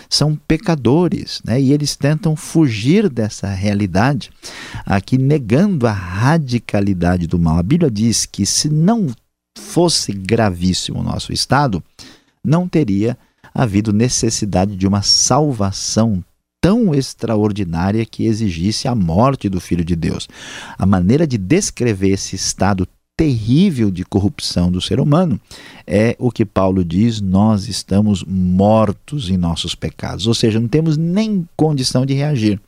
são 0.09 0.35
pecadores, 0.47 1.41
né? 1.43 1.59
E 1.59 1.71
eles 1.71 1.95
tentam 1.95 2.35
fugir 2.35 3.09
dessa 3.09 3.47
realidade, 3.47 4.29
aqui 4.85 5.17
negando 5.17 5.87
a 5.87 5.93
radicalidade 5.93 7.27
do 7.27 7.39
mal. 7.39 7.57
A 7.57 7.63
Bíblia 7.63 7.89
diz 7.89 8.25
que 8.25 8.45
se 8.45 8.69
não 8.69 9.07
fosse 9.57 10.11
gravíssimo 10.11 10.99
o 10.99 11.03
nosso 11.03 11.31
estado, 11.31 11.81
não 12.43 12.67
teria 12.67 13.17
havido 13.55 13.93
necessidade 13.93 14.75
de 14.75 14.85
uma 14.85 15.01
salvação 15.01 16.21
tão 16.61 16.93
extraordinária 16.93 18.05
que 18.05 18.25
exigisse 18.25 18.87
a 18.87 18.93
morte 18.93 19.47
do 19.47 19.61
Filho 19.61 19.85
de 19.85 19.95
Deus. 19.95 20.27
A 20.77 20.85
maneira 20.85 21.25
de 21.25 21.37
descrever 21.37 22.09
esse 22.09 22.35
estado 22.35 22.85
terrível 23.17 23.89
de 23.89 24.03
corrupção 24.03 24.69
do 24.69 24.81
ser 24.81 24.99
humano 24.99 25.39
é 25.87 26.15
o 26.19 26.31
que 26.31 26.45
Paulo 26.45 26.83
diz: 26.83 27.21
nós 27.21 27.67
estamos 27.69 28.23
mortos 28.23 29.29
em 29.29 29.37
nossos 29.37 29.73
pecados, 29.73 30.27
ou 30.27 30.33
seja, 30.33 30.59
não 30.59 30.67
temos 30.67 30.97
nem 30.97 31.47
condição 31.55 32.05
de 32.05 32.13
reagir. 32.13 32.59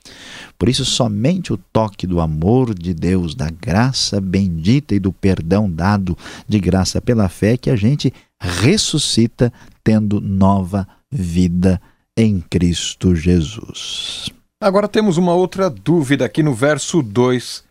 Por 0.57 0.69
isso, 0.69 0.85
somente 0.85 1.51
o 1.51 1.57
toque 1.57 2.07
do 2.07 2.21
amor 2.21 2.73
de 2.73 2.93
Deus, 2.93 3.35
da 3.35 3.49
graça 3.49 4.21
bendita 4.21 4.95
e 4.95 4.99
do 4.99 5.11
perdão 5.11 5.69
dado 5.69 6.17
de 6.47 6.59
graça 6.59 7.01
pela 7.01 7.27
fé, 7.27 7.57
que 7.57 7.69
a 7.69 7.75
gente 7.75 8.13
ressuscita 8.41 9.51
tendo 9.83 10.21
nova 10.21 10.87
vida 11.11 11.81
em 12.15 12.39
Cristo 12.39 13.15
Jesus. 13.15 14.29
Agora 14.61 14.87
temos 14.87 15.17
uma 15.17 15.33
outra 15.33 15.69
dúvida 15.69 16.25
aqui 16.25 16.41
no 16.41 16.53
verso 16.53 17.01
2. 17.01 17.63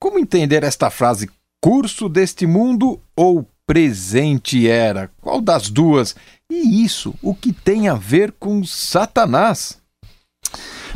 Como 0.00 0.18
entender 0.18 0.64
esta 0.64 0.90
frase 0.90 1.30
curso 1.62 2.08
deste 2.08 2.46
mundo 2.46 3.00
ou 3.16 3.48
presente 3.66 4.68
era? 4.68 5.10
Qual 5.20 5.40
das 5.40 5.70
duas? 5.70 6.16
E 6.50 6.84
isso, 6.84 7.14
o 7.22 7.34
que 7.34 7.52
tem 7.52 7.88
a 7.88 7.94
ver 7.94 8.32
com 8.32 8.64
Satanás? 8.64 9.81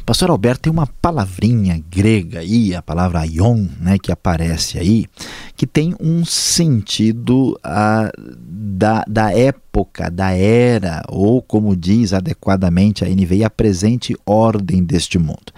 Pastor 0.06 0.30
Alberto, 0.30 0.60
tem 0.62 0.72
uma 0.72 0.86
palavrinha 0.86 1.82
grega 1.90 2.38
aí, 2.38 2.72
a 2.72 2.80
palavra 2.80 3.18
aion, 3.18 3.66
né, 3.80 3.98
que 3.98 4.12
aparece 4.12 4.78
aí, 4.78 5.04
que 5.56 5.66
tem 5.66 5.96
um 6.00 6.24
sentido 6.24 7.58
uh, 7.58 8.36
da, 8.38 9.02
da 9.08 9.36
época, 9.36 10.08
da 10.08 10.30
era, 10.30 11.02
ou 11.08 11.42
como 11.42 11.74
diz 11.74 12.12
adequadamente 12.12 13.04
a 13.04 13.08
NVI, 13.08 13.42
a 13.42 13.50
presente 13.50 14.16
ordem 14.24 14.84
deste 14.84 15.18
mundo. 15.18 15.52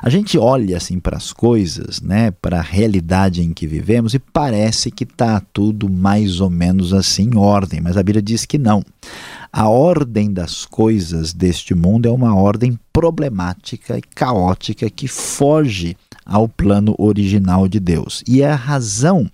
A 0.00 0.08
gente 0.08 0.38
olha 0.38 0.78
assim 0.78 0.98
para 0.98 1.18
as 1.18 1.30
coisas, 1.30 2.00
né, 2.00 2.30
para 2.30 2.60
a 2.60 2.62
realidade 2.62 3.42
em 3.42 3.52
que 3.52 3.66
vivemos 3.66 4.14
e 4.14 4.18
parece 4.18 4.90
que 4.90 5.04
está 5.04 5.42
tudo 5.52 5.90
mais 5.90 6.40
ou 6.40 6.48
menos 6.48 6.94
assim 6.94 7.28
em 7.34 7.36
ordem, 7.36 7.82
mas 7.82 7.98
a 7.98 8.02
Bíblia 8.02 8.22
diz 8.22 8.46
que 8.46 8.56
não. 8.56 8.82
A 9.52 9.68
ordem 9.68 10.32
das 10.32 10.64
coisas 10.64 11.32
deste 11.32 11.74
mundo 11.74 12.08
é 12.08 12.10
uma 12.10 12.36
ordem 12.36 12.78
problemática 12.92 13.98
e 13.98 14.02
caótica 14.02 14.88
que 14.88 15.08
foge 15.08 15.96
ao 16.24 16.48
plano 16.48 16.94
original 16.96 17.66
de 17.66 17.80
Deus. 17.80 18.22
E 18.28 18.44
a 18.44 18.54
razão 18.54 19.28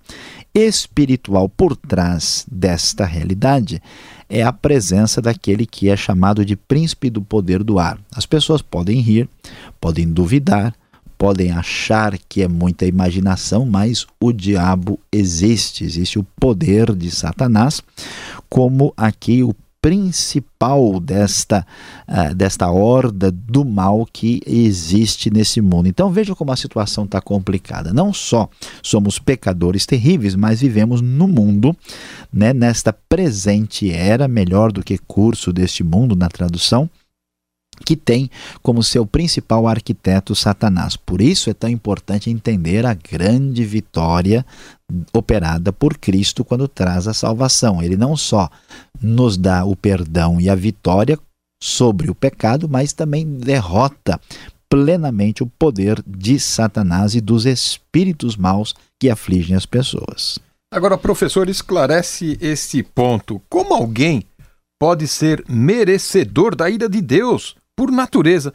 espiritual 0.55 1.47
por 1.47 1.75
trás 1.75 2.47
desta 2.51 3.05
realidade 3.05 3.79
é 4.27 4.41
a 4.41 4.51
presença 4.51 5.21
daquele 5.21 5.67
que 5.67 5.87
é 5.87 5.95
chamado 5.95 6.43
de 6.43 6.55
príncipe 6.55 7.11
do 7.11 7.21
poder 7.21 7.63
do 7.63 7.77
ar. 7.77 7.99
As 8.11 8.25
pessoas 8.25 8.63
podem 8.63 8.99
rir, 8.99 9.29
podem 9.79 10.11
duvidar, 10.11 10.73
podem 11.15 11.51
achar 11.51 12.17
que 12.17 12.41
é 12.41 12.47
muita 12.47 12.87
imaginação, 12.87 13.67
mas 13.67 14.07
o 14.19 14.31
diabo 14.31 14.99
existe, 15.11 15.83
existe 15.83 16.17
o 16.17 16.25
poder 16.39 16.95
de 16.95 17.11
Satanás, 17.11 17.83
como 18.49 18.91
aqui 18.97 19.43
o 19.43 19.55
principal 19.81 20.99
desta, 20.99 21.65
uh, 22.07 22.33
desta 22.35 22.69
horda 22.69 23.31
do 23.31 23.63
mal 23.63 24.05
que 24.11 24.41
existe 24.45 25.29
nesse 25.29 25.61
mundo. 25.61 25.87
Então 25.87 26.11
veja 26.11 26.35
como 26.35 26.51
a 26.51 26.55
situação 26.55 27.05
está 27.05 27.21
complicada. 27.21 27.93
Não 27.93 28.13
só 28.13 28.49
somos 28.81 29.19
pecadores 29.19 29.85
terríveis, 29.85 30.35
mas 30.35 30.61
vivemos 30.61 31.01
no 31.01 31.27
mundo, 31.27 31.75
né, 32.31 32.53
nesta 32.53 32.91
presente 32.91 33.91
era, 33.91 34.27
melhor 34.27 34.71
do 34.71 34.83
que 34.83 34.97
curso 34.97 35.53
deste 35.53 35.83
mundo 35.83 36.15
na 36.15 36.27
tradução, 36.27 36.89
que 37.85 37.95
tem 37.95 38.29
como 38.61 38.83
seu 38.83 39.05
principal 39.05 39.67
arquiteto 39.67 40.35
Satanás. 40.35 40.95
Por 40.95 41.21
isso 41.21 41.49
é 41.49 41.53
tão 41.53 41.69
importante 41.69 42.29
entender 42.29 42.85
a 42.85 42.93
grande 42.93 43.63
vitória 43.63 44.45
operada 45.13 45.71
por 45.73 45.97
Cristo 45.97 46.43
quando 46.43 46.67
traz 46.67 47.07
a 47.07 47.13
salvação. 47.13 47.81
Ele 47.81 47.97
não 47.97 48.15
só 48.15 48.49
nos 49.01 49.37
dá 49.37 49.65
o 49.65 49.75
perdão 49.75 50.39
e 50.39 50.49
a 50.49 50.55
vitória 50.55 51.17
sobre 51.61 52.09
o 52.09 52.15
pecado, 52.15 52.67
mas 52.69 52.93
também 52.93 53.25
derrota 53.25 54.19
plenamente 54.69 55.43
o 55.43 55.47
poder 55.47 56.03
de 56.05 56.39
Satanás 56.39 57.15
e 57.15 57.21
dos 57.21 57.45
espíritos 57.45 58.35
maus 58.35 58.75
que 58.99 59.09
afligem 59.09 59.55
as 59.55 59.65
pessoas. 59.65 60.39
Agora, 60.71 60.97
professor, 60.97 61.47
esclarece 61.47 62.37
esse 62.41 62.83
ponto. 62.83 63.41
Como 63.49 63.73
alguém 63.73 64.23
pode 64.79 65.07
ser 65.07 65.43
merecedor 65.47 66.55
da 66.55 66.69
ira 66.69 66.89
de 66.89 67.01
Deus? 67.01 67.55
Por 67.77 67.91
natureza, 67.91 68.51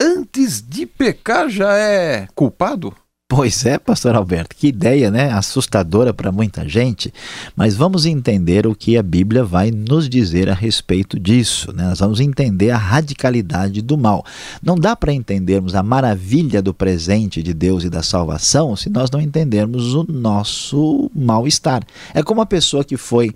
antes 0.00 0.60
de 0.60 0.84
pecar 0.84 1.48
já 1.48 1.72
é 1.74 2.28
culpado? 2.34 2.94
Pois 3.30 3.66
é, 3.66 3.78
pastor 3.78 4.14
Alberto, 4.14 4.56
que 4.56 4.68
ideia, 4.68 5.10
né? 5.10 5.30
Assustadora 5.30 6.14
para 6.14 6.32
muita 6.32 6.66
gente, 6.66 7.12
mas 7.54 7.74
vamos 7.74 8.06
entender 8.06 8.66
o 8.66 8.74
que 8.74 8.96
a 8.96 9.02
Bíblia 9.02 9.44
vai 9.44 9.70
nos 9.70 10.08
dizer 10.08 10.48
a 10.48 10.54
respeito 10.54 11.20
disso, 11.20 11.70
né? 11.74 11.84
Nós 11.84 11.98
vamos 11.98 12.20
entender 12.20 12.70
a 12.70 12.78
radicalidade 12.78 13.82
do 13.82 13.98
mal. 13.98 14.24
Não 14.62 14.76
dá 14.76 14.96
para 14.96 15.12
entendermos 15.12 15.74
a 15.74 15.82
maravilha 15.82 16.62
do 16.62 16.72
presente 16.72 17.42
de 17.42 17.52
Deus 17.52 17.84
e 17.84 17.90
da 17.90 18.02
salvação 18.02 18.74
se 18.74 18.88
nós 18.88 19.10
não 19.10 19.20
entendermos 19.20 19.94
o 19.94 20.06
nosso 20.08 21.10
mal-estar. 21.14 21.82
É 22.14 22.22
como 22.22 22.40
a 22.40 22.46
pessoa 22.46 22.82
que 22.82 22.96
foi 22.96 23.34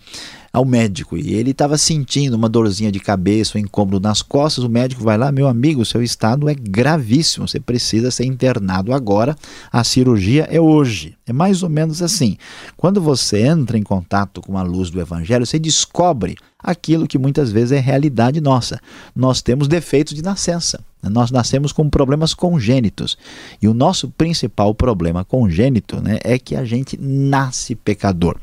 ao 0.52 0.64
médico 0.64 1.16
e 1.16 1.32
ele 1.32 1.52
estava 1.52 1.78
sentindo 1.78 2.34
uma 2.34 2.48
dorzinha 2.48 2.92
de 2.92 3.00
cabeça, 3.00 3.56
um 3.56 3.60
incômodo 3.60 3.98
nas 3.98 4.20
costas. 4.20 4.62
O 4.62 4.68
médico 4.68 5.02
vai 5.02 5.16
lá, 5.16 5.32
meu 5.32 5.48
amigo, 5.48 5.84
seu 5.84 6.02
estado 6.02 6.48
é 6.48 6.54
gravíssimo, 6.54 7.48
você 7.48 7.58
precisa 7.58 8.10
ser 8.10 8.26
internado 8.26 8.92
agora. 8.92 9.34
A 9.72 9.82
cirurgia 9.82 10.46
é 10.50 10.60
hoje. 10.60 11.16
É 11.26 11.32
mais 11.32 11.62
ou 11.62 11.70
menos 11.70 12.02
assim. 12.02 12.36
Quando 12.76 13.00
você 13.00 13.46
entra 13.46 13.78
em 13.78 13.82
contato 13.82 14.42
com 14.42 14.58
a 14.58 14.62
luz 14.62 14.90
do 14.90 15.00
evangelho, 15.00 15.46
você 15.46 15.58
descobre 15.58 16.36
aquilo 16.58 17.08
que 17.08 17.18
muitas 17.18 17.50
vezes 17.50 17.72
é 17.72 17.80
realidade 17.80 18.40
nossa. 18.40 18.78
Nós 19.16 19.40
temos 19.40 19.66
defeitos 19.66 20.14
de 20.14 20.22
nascença. 20.22 20.84
Nós 21.10 21.30
nascemos 21.30 21.72
com 21.72 21.90
problemas 21.90 22.32
congênitos. 22.32 23.18
E 23.60 23.66
o 23.66 23.74
nosso 23.74 24.08
principal 24.10 24.74
problema 24.74 25.24
congênito 25.24 26.00
né, 26.00 26.18
é 26.22 26.38
que 26.38 26.54
a 26.54 26.64
gente 26.64 26.96
nasce 27.00 27.74
pecador. 27.74 28.36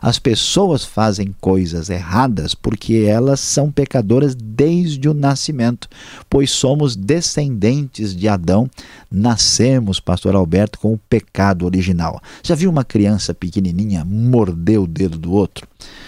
As 0.00 0.18
pessoas 0.18 0.84
fazem 0.84 1.34
coisas 1.40 1.90
erradas 1.90 2.54
porque 2.54 3.04
elas 3.06 3.40
são 3.40 3.70
pecadoras 3.70 4.34
desde 4.34 5.08
o 5.08 5.14
nascimento, 5.14 5.88
pois 6.30 6.50
somos 6.50 6.96
descendentes 6.96 8.16
de 8.16 8.28
Adão, 8.28 8.68
nascemos, 9.10 10.00
pastor 10.00 10.34
Alberto, 10.34 10.78
com 10.78 10.94
o 10.94 10.98
pecado 10.98 11.66
original. 11.66 12.20
Já 12.42 12.54
viu 12.54 12.70
uma 12.70 12.84
criança 12.84 13.34
pequenininha 13.34 14.04
morder 14.04 14.80
o 14.80 14.86
dedo 14.86 15.18
do 15.18 15.32
outro? 15.32 15.66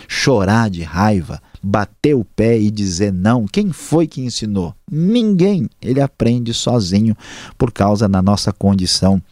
Chorar 0.08 0.70
de 0.70 0.82
raiva? 0.82 1.42
Bater 1.62 2.14
o 2.14 2.24
pé 2.24 2.58
e 2.58 2.70
dizer 2.70 3.12
não. 3.12 3.46
Quem 3.46 3.72
foi 3.72 4.06
que 4.06 4.20
ensinou? 4.20 4.74
Ninguém. 4.90 5.68
Ele 5.80 6.00
aprende 6.00 6.52
sozinho 6.54 7.16
por 7.56 7.72
causa 7.72 8.08
da 8.08 8.22
nossa 8.22 8.52
condição 8.52 9.22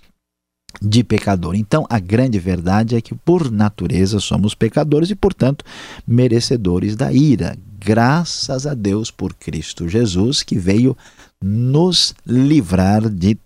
de 0.81 1.03
pecador. 1.03 1.55
Então, 1.55 1.87
a 1.89 1.99
grande 1.99 2.39
verdade 2.39 2.97
é 2.97 3.01
que, 3.01 3.15
por 3.15 3.51
natureza, 3.51 4.21
somos 4.21 4.55
pecadores 4.55 5.11
e, 5.11 5.15
portanto, 5.15 5.65
merecedores 6.07 6.97
da 6.97 7.13
ira. 7.13 7.57
Graças 7.79 8.67
a 8.67 8.75
Deus 8.75 9.11
por 9.11 9.35
Cristo 9.35 9.89
Jesus, 9.89 10.43
que 10.43 10.59
veio 10.59 10.97
nos 11.43 12.15
livrar 12.27 13.09
de 13.09 13.39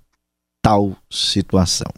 tal 0.63 0.97
situação. 1.11 1.89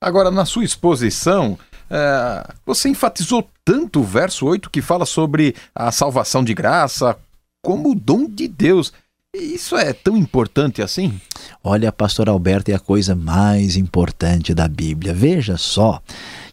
Agora, 0.00 0.30
na 0.30 0.44
sua 0.44 0.64
exposição, 0.64 1.58
é, 1.90 2.54
você 2.64 2.88
enfatizou 2.88 3.48
tanto 3.64 4.00
o 4.00 4.04
verso 4.04 4.46
8 4.46 4.70
que 4.70 4.80
fala 4.80 5.04
sobre 5.04 5.54
a 5.74 5.90
salvação 5.90 6.44
de 6.44 6.54
graça 6.54 7.16
como 7.62 7.90
o 7.90 7.94
dom 7.94 8.26
de 8.28 8.46
Deus. 8.46 8.92
Isso 9.34 9.76
é 9.76 9.92
tão 9.92 10.16
importante 10.16 10.82
assim? 10.82 11.20
Olha, 11.62 11.92
pastor 11.92 12.28
Alberto, 12.28 12.70
é 12.70 12.74
a 12.74 12.80
coisa 12.80 13.14
mais 13.14 13.76
importante 13.76 14.54
da 14.54 14.66
Bíblia. 14.66 15.14
Veja 15.14 15.56
só 15.56 16.02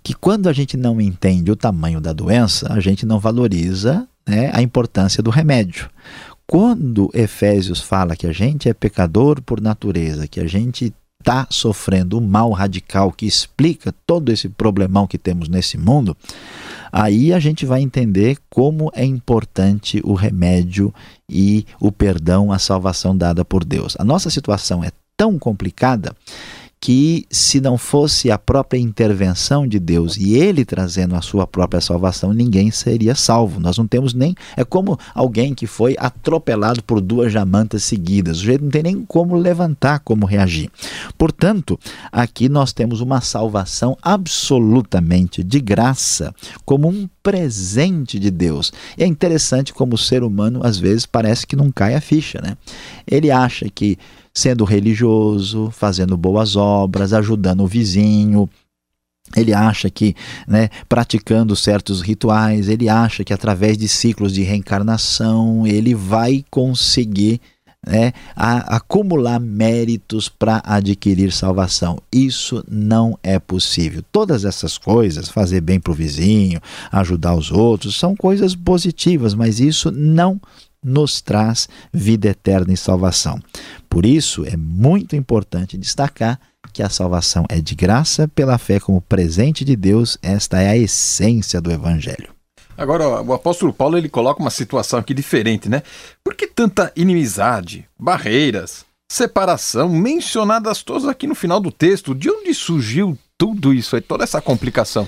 que 0.04 0.14
quando 0.14 0.48
a 0.48 0.54
gente 0.54 0.78
não 0.78 1.02
entende 1.02 1.52
o 1.52 1.56
tamanho 1.56 2.00
da 2.00 2.14
doença, 2.14 2.72
a 2.72 2.80
gente 2.80 3.06
não 3.06 3.20
valoriza 3.20 4.08
né, 4.28 4.52
a 4.54 4.62
importância 4.62 5.24
do 5.24 5.30
remédio. 5.30 5.90
Quando 6.46 7.10
Efésios 7.14 7.82
fala 7.82 8.16
que 8.16 8.28
a 8.28 8.32
gente 8.32 8.70
é 8.70 8.74
pecador 8.74 9.42
por 9.42 9.60
natureza, 9.60 10.28
que 10.28 10.40
a 10.40 10.48
gente 10.48 10.94
está 11.28 11.46
sofrendo 11.50 12.18
o 12.18 12.22
mal 12.22 12.52
radical 12.52 13.12
que 13.12 13.26
explica 13.26 13.94
todo 14.06 14.32
esse 14.32 14.48
problemão 14.48 15.06
que 15.06 15.18
temos 15.18 15.50
nesse 15.50 15.78
mundo, 15.78 16.16
aí 16.90 17.34
a 17.34 17.40
gente 17.40 17.66
vai 17.66 17.82
entender 17.82 18.38
como 18.50 18.90
é 18.96 19.04
importante 19.04 20.00
o 20.06 20.14
remédio 20.14 20.94
e 21.30 21.66
o 21.82 21.92
perdão, 21.92 22.50
a 22.50 22.58
salvação 22.58 23.16
dada 23.16 23.44
por 23.44 23.66
Deus. 23.66 23.98
A 24.00 24.06
nossa 24.06 24.30
situação 24.30 24.82
é 24.82 24.92
tão 25.18 25.38
complicada 25.38 26.16
que 26.80 27.26
se 27.32 27.60
não 27.60 27.78
fosse 27.78 28.30
a 28.30 28.38
própria 28.38 28.80
intervenção 28.80 29.68
de 29.68 29.80
Deus 29.80 30.16
e 30.16 30.36
ele 30.36 30.64
trazendo 30.64 31.16
a 31.16 31.22
sua 31.22 31.48
própria 31.48 31.82
salvação, 31.82 32.34
ninguém 32.34 32.70
seria 32.72 33.16
salvo. 33.16 33.60
Nós 33.60 33.78
não 33.78 33.88
temos 33.88 34.14
nem. 34.14 34.36
É 34.56 34.64
como 34.64 34.98
alguém 35.14 35.56
que 35.56 35.66
foi 35.66 35.96
atropelado 35.98 36.84
por 36.84 37.02
duas 37.02 37.32
jamantas 37.32 37.84
seguidas. 37.84 38.40
O 38.40 38.44
jeito 38.44 38.64
não 38.64 38.72
tem 38.72 38.84
nem 38.84 39.04
como 39.06 39.36
levantar, 39.36 40.00
como 40.00 40.26
reagir. 40.26 40.70
Portanto, 41.18 41.80
aqui 42.12 42.48
nós 42.48 42.72
temos 42.72 43.02
uma 43.02 43.22
salvação 43.22 43.98
absolutamente 44.02 45.44
de 45.44 45.60
graça, 45.60 46.34
como 46.64 46.88
um 46.88 47.10
presente 47.24 48.20
de 48.20 48.30
Deus. 48.30 48.72
E 48.98 49.04
é 49.04 49.08
interessante 49.08 49.74
como 49.74 49.96
o 49.96 49.98
ser 49.98 50.24
humano 50.24 50.62
às 50.64 50.78
vezes 50.78 51.06
parece 51.06 51.46
que 51.46 51.56
não 51.56 51.72
cai 51.72 51.96
a 51.96 52.02
ficha, 52.02 52.40
né? 52.42 52.56
Ele 53.06 53.32
acha 53.32 53.68
que 53.70 53.98
sendo 54.38 54.64
religioso, 54.64 55.72
fazendo 55.72 56.16
boas 56.16 56.56
obras, 56.56 57.12
ajudando 57.12 57.62
o 57.62 57.68
vizinho, 57.68 58.48
ele 59.36 59.52
acha 59.52 59.90
que, 59.90 60.16
né, 60.48 60.70
praticando 60.88 61.56
certos 61.56 62.02
rituais, 62.02 62.70
ele 62.70 62.88
acha 62.88 63.24
que 63.24 63.34
através 63.34 63.80
de 63.80 63.88
ciclos 63.88 64.32
de 64.32 64.44
reencarnação 64.44 65.66
ele 65.66 65.96
vai 65.96 66.46
conseguir 66.52 67.42
né, 67.84 68.14
a, 68.36 68.76
acumular 68.76 69.40
méritos 69.40 70.30
para 70.30 70.62
adquirir 70.64 71.32
salvação. 71.32 71.98
Isso 72.14 72.64
não 72.70 73.18
é 73.24 73.40
possível. 73.40 74.04
Todas 74.12 74.46
essas 74.46 74.78
coisas, 74.78 75.30
fazer 75.30 75.62
bem 75.62 75.80
para 75.80 75.92
o 75.92 75.96
vizinho, 75.96 76.62
ajudar 76.92 77.34
os 77.34 77.52
outros, 77.52 77.98
são 77.98 78.16
coisas 78.16 78.56
positivas, 78.56 79.34
mas 79.34 79.60
isso 79.60 79.90
não 79.90 80.40
nos 80.88 81.22
traz 81.22 81.68
vida 81.92 82.30
eterna 82.30 82.74
e 82.74 82.78
salvação. 82.78 83.40
Por 83.90 84.06
isso, 84.06 84.46
é 84.46 84.56
muito 84.56 85.16
importante 85.16 85.78
destacar 85.78 86.40
que 86.72 86.82
a 86.82 86.90
salvação 86.90 87.46
é 87.50 87.60
de 87.60 87.76
graça 87.76 88.28
pela 88.28 88.58
fé 88.58 88.80
como 88.80 89.02
presente 89.02 89.66
de 89.66 89.76
Deus. 89.76 90.18
Esta 90.22 90.62
é 90.62 90.70
a 90.70 90.78
essência 90.78 91.60
do 91.60 91.72
Evangelho. 91.72 92.30
Agora, 92.78 93.22
o 93.22 93.34
apóstolo 93.34 93.74
Paulo 93.74 93.98
ele 93.98 94.08
coloca 94.08 94.40
uma 94.40 94.52
situação 94.52 95.00
aqui 95.00 95.14
diferente, 95.14 95.68
né? 95.68 95.82
Por 96.24 96.36
que 96.36 96.46
tanta 96.46 96.92
inimizade, 96.96 97.88
barreiras, 98.00 98.86
separação, 99.12 99.90
mencionadas 99.90 100.84
todas 100.84 101.06
aqui 101.06 101.26
no 101.26 101.34
final 101.34 101.60
do 101.60 101.72
texto? 101.72 102.14
De 102.14 102.30
onde 102.30 102.54
surgiu 102.54 103.18
tudo 103.38 103.74
isso 103.74 103.96
aí, 103.96 104.02
toda 104.02 104.24
essa 104.24 104.40
complicação? 104.40 105.08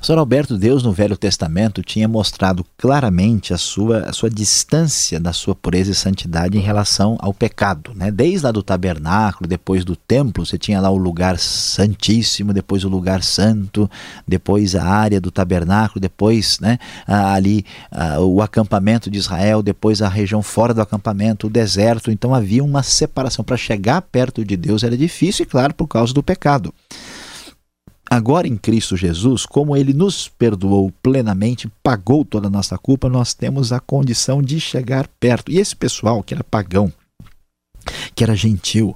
Pastor 0.00 0.16
Alberto, 0.16 0.56
Deus 0.56 0.82
no 0.82 0.92
Velho 0.92 1.14
Testamento 1.14 1.82
tinha 1.82 2.08
mostrado 2.08 2.64
claramente 2.78 3.52
a 3.52 3.58
sua, 3.58 4.08
a 4.08 4.14
sua 4.14 4.30
distância 4.30 5.20
da 5.20 5.30
sua 5.30 5.54
pureza 5.54 5.90
e 5.90 5.94
santidade 5.94 6.56
em 6.56 6.62
relação 6.62 7.18
ao 7.20 7.34
pecado. 7.34 7.92
Né? 7.94 8.10
Desde 8.10 8.46
lá 8.46 8.50
do 8.50 8.62
tabernáculo, 8.62 9.46
depois 9.46 9.84
do 9.84 9.94
templo, 9.94 10.46
você 10.46 10.56
tinha 10.56 10.80
lá 10.80 10.88
o 10.88 10.96
lugar 10.96 11.38
santíssimo, 11.38 12.54
depois 12.54 12.82
o 12.82 12.88
lugar 12.88 13.22
santo, 13.22 13.90
depois 14.26 14.74
a 14.74 14.82
área 14.82 15.20
do 15.20 15.30
tabernáculo, 15.30 16.00
depois 16.00 16.58
né, 16.60 16.78
ali 17.06 17.66
o 18.20 18.40
acampamento 18.40 19.10
de 19.10 19.18
Israel, 19.18 19.62
depois 19.62 20.00
a 20.00 20.08
região 20.08 20.42
fora 20.42 20.72
do 20.72 20.80
acampamento, 20.80 21.46
o 21.46 21.50
deserto. 21.50 22.10
Então 22.10 22.34
havia 22.34 22.64
uma 22.64 22.82
separação. 22.82 23.44
Para 23.44 23.58
chegar 23.58 24.00
perto 24.00 24.42
de 24.46 24.56
Deus 24.56 24.82
era 24.82 24.96
difícil, 24.96 25.42
e 25.42 25.46
claro, 25.46 25.74
por 25.74 25.86
causa 25.86 26.14
do 26.14 26.22
pecado. 26.22 26.72
Agora 28.12 28.48
em 28.48 28.56
Cristo 28.56 28.96
Jesus, 28.96 29.46
como 29.46 29.76
ele 29.76 29.92
nos 29.92 30.26
perdoou 30.26 30.92
plenamente, 31.00 31.70
pagou 31.80 32.24
toda 32.24 32.48
a 32.48 32.50
nossa 32.50 32.76
culpa, 32.76 33.08
nós 33.08 33.34
temos 33.34 33.72
a 33.72 33.78
condição 33.78 34.42
de 34.42 34.58
chegar 34.58 35.06
perto. 35.20 35.52
E 35.52 35.58
esse 35.58 35.76
pessoal 35.76 36.20
que 36.20 36.34
era 36.34 36.42
pagão, 36.42 36.92
que 38.20 38.24
era 38.24 38.36
gentil, 38.36 38.94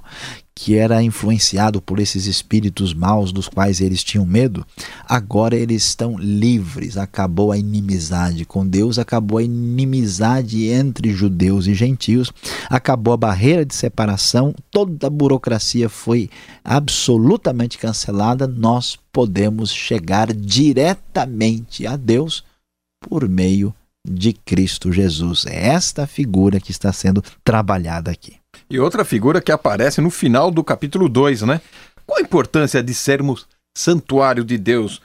que 0.53 0.75
era 0.75 1.01
influenciado 1.01 1.81
por 1.81 1.99
esses 1.99 2.27
espíritos 2.27 2.93
maus 2.93 3.31
dos 3.31 3.47
quais 3.47 3.81
eles 3.81 4.03
tinham 4.03 4.23
medo, 4.23 4.63
agora 5.03 5.55
eles 5.55 5.83
estão 5.83 6.15
livres. 6.15 6.95
Acabou 6.95 7.51
a 7.51 7.57
inimizade 7.57 8.45
com 8.45 8.67
Deus, 8.67 8.99
acabou 8.99 9.39
a 9.39 9.43
inimizade 9.43 10.67
entre 10.67 11.11
judeus 11.11 11.65
e 11.65 11.73
gentios, 11.73 12.31
acabou 12.69 13.15
a 13.15 13.17
barreira 13.17 13.65
de 13.65 13.73
separação, 13.73 14.53
toda 14.69 15.07
a 15.07 15.09
burocracia 15.09 15.89
foi 15.89 16.29
absolutamente 16.63 17.79
cancelada. 17.79 18.45
Nós 18.45 18.95
podemos 19.11 19.71
chegar 19.71 20.31
diretamente 20.31 21.87
a 21.87 21.95
Deus 21.95 22.43
por 23.01 23.27
meio 23.27 23.73
de 24.07 24.33
Cristo 24.33 24.91
Jesus. 24.91 25.47
É 25.47 25.69
esta 25.69 26.05
figura 26.05 26.59
que 26.59 26.69
está 26.69 26.93
sendo 26.93 27.23
trabalhada 27.43 28.11
aqui. 28.11 28.35
E 28.69 28.79
outra 28.79 29.05
figura 29.05 29.41
que 29.41 29.51
aparece 29.51 30.01
no 30.01 30.09
final 30.09 30.49
do 30.49 30.63
capítulo 30.63 31.07
2, 31.07 31.43
né? 31.43 31.61
Qual 32.05 32.19
a 32.19 32.21
importância 32.21 32.81
de 32.81 32.93
sermos 32.93 33.47
santuário 33.75 34.43
de 34.43 34.57
Deus, 34.57 35.01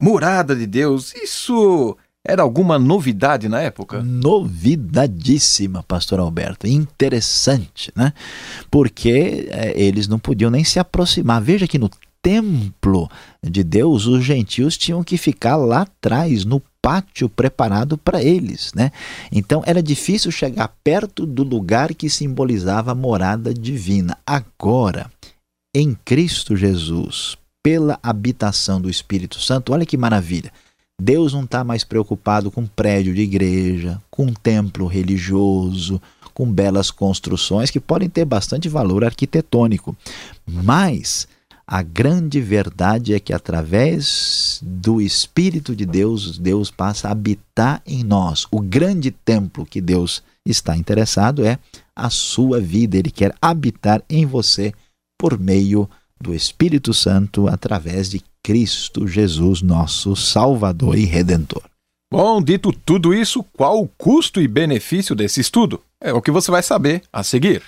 morada 0.00 0.54
de 0.54 0.66
Deus? 0.66 1.14
Isso 1.14 1.96
era 2.26 2.42
alguma 2.42 2.78
novidade 2.78 3.48
na 3.48 3.60
época? 3.60 4.02
Novidadíssima, 4.02 5.82
pastor 5.82 6.20
Alberto. 6.20 6.66
Interessante, 6.66 7.90
né? 7.96 8.12
Porque 8.70 9.48
é, 9.50 9.80
eles 9.80 10.06
não 10.08 10.18
podiam 10.18 10.50
nem 10.50 10.64
se 10.64 10.78
aproximar. 10.78 11.40
Veja 11.40 11.66
que 11.66 11.78
no 11.78 11.90
templo 12.22 13.10
de 13.42 13.62
Deus, 13.62 14.06
os 14.06 14.24
gentios 14.24 14.76
tinham 14.76 15.02
que 15.02 15.16
ficar 15.16 15.56
lá 15.56 15.82
atrás, 15.82 16.44
no 16.44 16.62
pátio 16.80 17.28
preparado 17.28 17.98
para 17.98 18.22
eles, 18.22 18.72
né? 18.74 18.92
Então 19.30 19.62
era 19.66 19.82
difícil 19.82 20.30
chegar 20.30 20.68
perto 20.82 21.26
do 21.26 21.42
lugar 21.42 21.94
que 21.94 22.08
simbolizava 22.08 22.92
a 22.92 22.94
morada 22.94 23.52
divina. 23.52 24.16
Agora, 24.26 25.10
em 25.74 25.94
Cristo 26.04 26.56
Jesus, 26.56 27.36
pela 27.62 27.98
habitação 28.02 28.80
do 28.80 28.88
Espírito 28.88 29.40
Santo, 29.40 29.72
olha 29.72 29.86
que 29.86 29.96
maravilha. 29.96 30.52
Deus 31.00 31.32
não 31.32 31.44
está 31.44 31.62
mais 31.62 31.84
preocupado 31.84 32.50
com 32.50 32.66
prédio 32.66 33.14
de 33.14 33.20
igreja, 33.22 34.00
com 34.10 34.32
templo 34.32 34.86
religioso, 34.86 36.00
com 36.34 36.50
belas 36.50 36.90
construções 36.90 37.70
que 37.70 37.78
podem 37.78 38.08
ter 38.08 38.24
bastante 38.24 38.68
valor 38.68 39.04
arquitetônico, 39.04 39.96
mas 40.46 41.28
a 41.70 41.82
grande 41.82 42.40
verdade 42.40 43.12
é 43.12 43.20
que 43.20 43.30
através 43.30 44.58
do 44.62 45.02
Espírito 45.02 45.76
de 45.76 45.84
Deus, 45.84 46.38
Deus 46.38 46.70
passa 46.70 47.08
a 47.08 47.10
habitar 47.10 47.82
em 47.86 48.02
nós. 48.02 48.46
O 48.50 48.58
grande 48.58 49.10
templo 49.10 49.66
que 49.66 49.78
Deus 49.78 50.22
está 50.46 50.74
interessado 50.74 51.44
é 51.44 51.58
a 51.94 52.08
sua 52.08 52.58
vida. 52.58 52.96
Ele 52.96 53.10
quer 53.10 53.34
habitar 53.42 54.02
em 54.08 54.24
você 54.24 54.72
por 55.20 55.38
meio 55.38 55.86
do 56.18 56.34
Espírito 56.34 56.94
Santo, 56.94 57.46
através 57.48 58.08
de 58.08 58.22
Cristo 58.42 59.06
Jesus, 59.06 59.60
nosso 59.60 60.16
Salvador 60.16 60.96
e 60.96 61.04
Redentor. 61.04 61.62
Bom, 62.10 62.42
dito 62.42 62.72
tudo 62.72 63.12
isso, 63.12 63.44
qual 63.52 63.82
o 63.82 63.88
custo 63.88 64.40
e 64.40 64.48
benefício 64.48 65.14
desse 65.14 65.42
estudo? 65.42 65.82
É 66.00 66.14
o 66.14 66.22
que 66.22 66.30
você 66.30 66.50
vai 66.50 66.62
saber 66.62 67.02
a 67.12 67.22
seguir. 67.22 67.62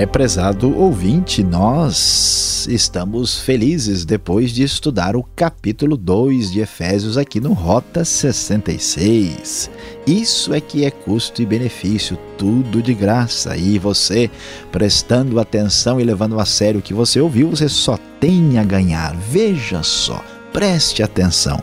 É, 0.00 0.06
prezado 0.06 0.74
ouvinte, 0.78 1.44
nós 1.44 2.66
estamos 2.70 3.38
felizes 3.38 4.06
depois 4.06 4.50
de 4.50 4.62
estudar 4.62 5.14
o 5.14 5.22
capítulo 5.22 5.94
2 5.94 6.50
de 6.50 6.60
Efésios 6.60 7.18
aqui 7.18 7.38
no 7.38 7.52
Rota 7.52 8.02
66. 8.02 9.70
Isso 10.06 10.54
é 10.54 10.60
que 10.62 10.86
é 10.86 10.90
custo 10.90 11.42
e 11.42 11.44
benefício, 11.44 12.18
tudo 12.38 12.80
de 12.80 12.94
graça. 12.94 13.54
E 13.58 13.78
você, 13.78 14.30
prestando 14.72 15.38
atenção 15.38 16.00
e 16.00 16.04
levando 16.04 16.40
a 16.40 16.46
sério 16.46 16.80
o 16.80 16.82
que 16.82 16.94
você 16.94 17.20
ouviu, 17.20 17.50
você 17.50 17.68
só 17.68 17.98
tem 18.18 18.58
a 18.58 18.64
ganhar. 18.64 19.14
Veja 19.14 19.82
só, 19.82 20.24
preste 20.50 21.02
atenção 21.02 21.62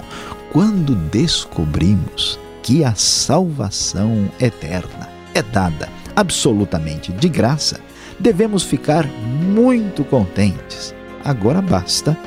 quando 0.53 0.93
descobrimos 0.93 2.37
que 2.61 2.83
a 2.83 2.93
salvação 2.93 4.29
eterna 4.39 5.09
é 5.33 5.41
dada 5.41 5.89
absolutamente 6.15 7.11
de 7.11 7.29
graça, 7.29 7.79
devemos 8.19 8.63
ficar 8.63 9.05
muito 9.05 10.03
contentes. 10.03 10.93
Agora 11.23 11.61
basta 11.61 12.17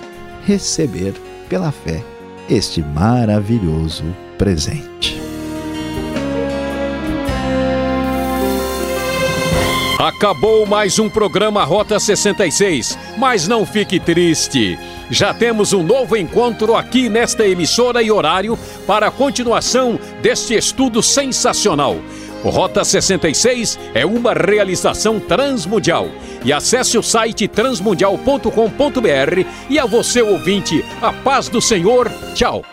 receber 0.46 1.14
pela 1.48 1.72
fé 1.72 2.02
este 2.48 2.82
maravilhoso 2.82 4.04
presente. 4.36 5.20
Acabou 9.98 10.64
mais 10.66 10.98
um 10.98 11.10
programa 11.10 11.62
Rota 11.62 12.00
66, 12.00 12.98
mas 13.18 13.46
não 13.46 13.66
fique 13.66 14.00
triste. 14.00 14.78
Já 15.10 15.34
temos 15.34 15.72
um 15.72 15.82
novo 15.82 16.16
encontro 16.16 16.74
aqui 16.74 17.08
nesta 17.08 17.46
emissora 17.46 18.02
e 18.02 18.10
horário 18.10 18.58
para 18.86 19.08
a 19.08 19.10
continuação 19.10 20.00
deste 20.22 20.54
estudo 20.54 21.02
sensacional. 21.02 21.96
Rota 22.42 22.84
66 22.84 23.78
é 23.94 24.06
uma 24.06 24.32
realização 24.32 25.20
transmundial. 25.20 26.08
E 26.44 26.52
acesse 26.52 26.96
o 26.96 27.02
site 27.02 27.46
transmundial.com.br 27.46 29.46
e 29.68 29.78
a 29.78 29.86
você 29.86 30.22
ouvinte, 30.22 30.84
a 31.02 31.12
paz 31.12 31.48
do 31.48 31.60
Senhor. 31.60 32.10
Tchau. 32.34 32.64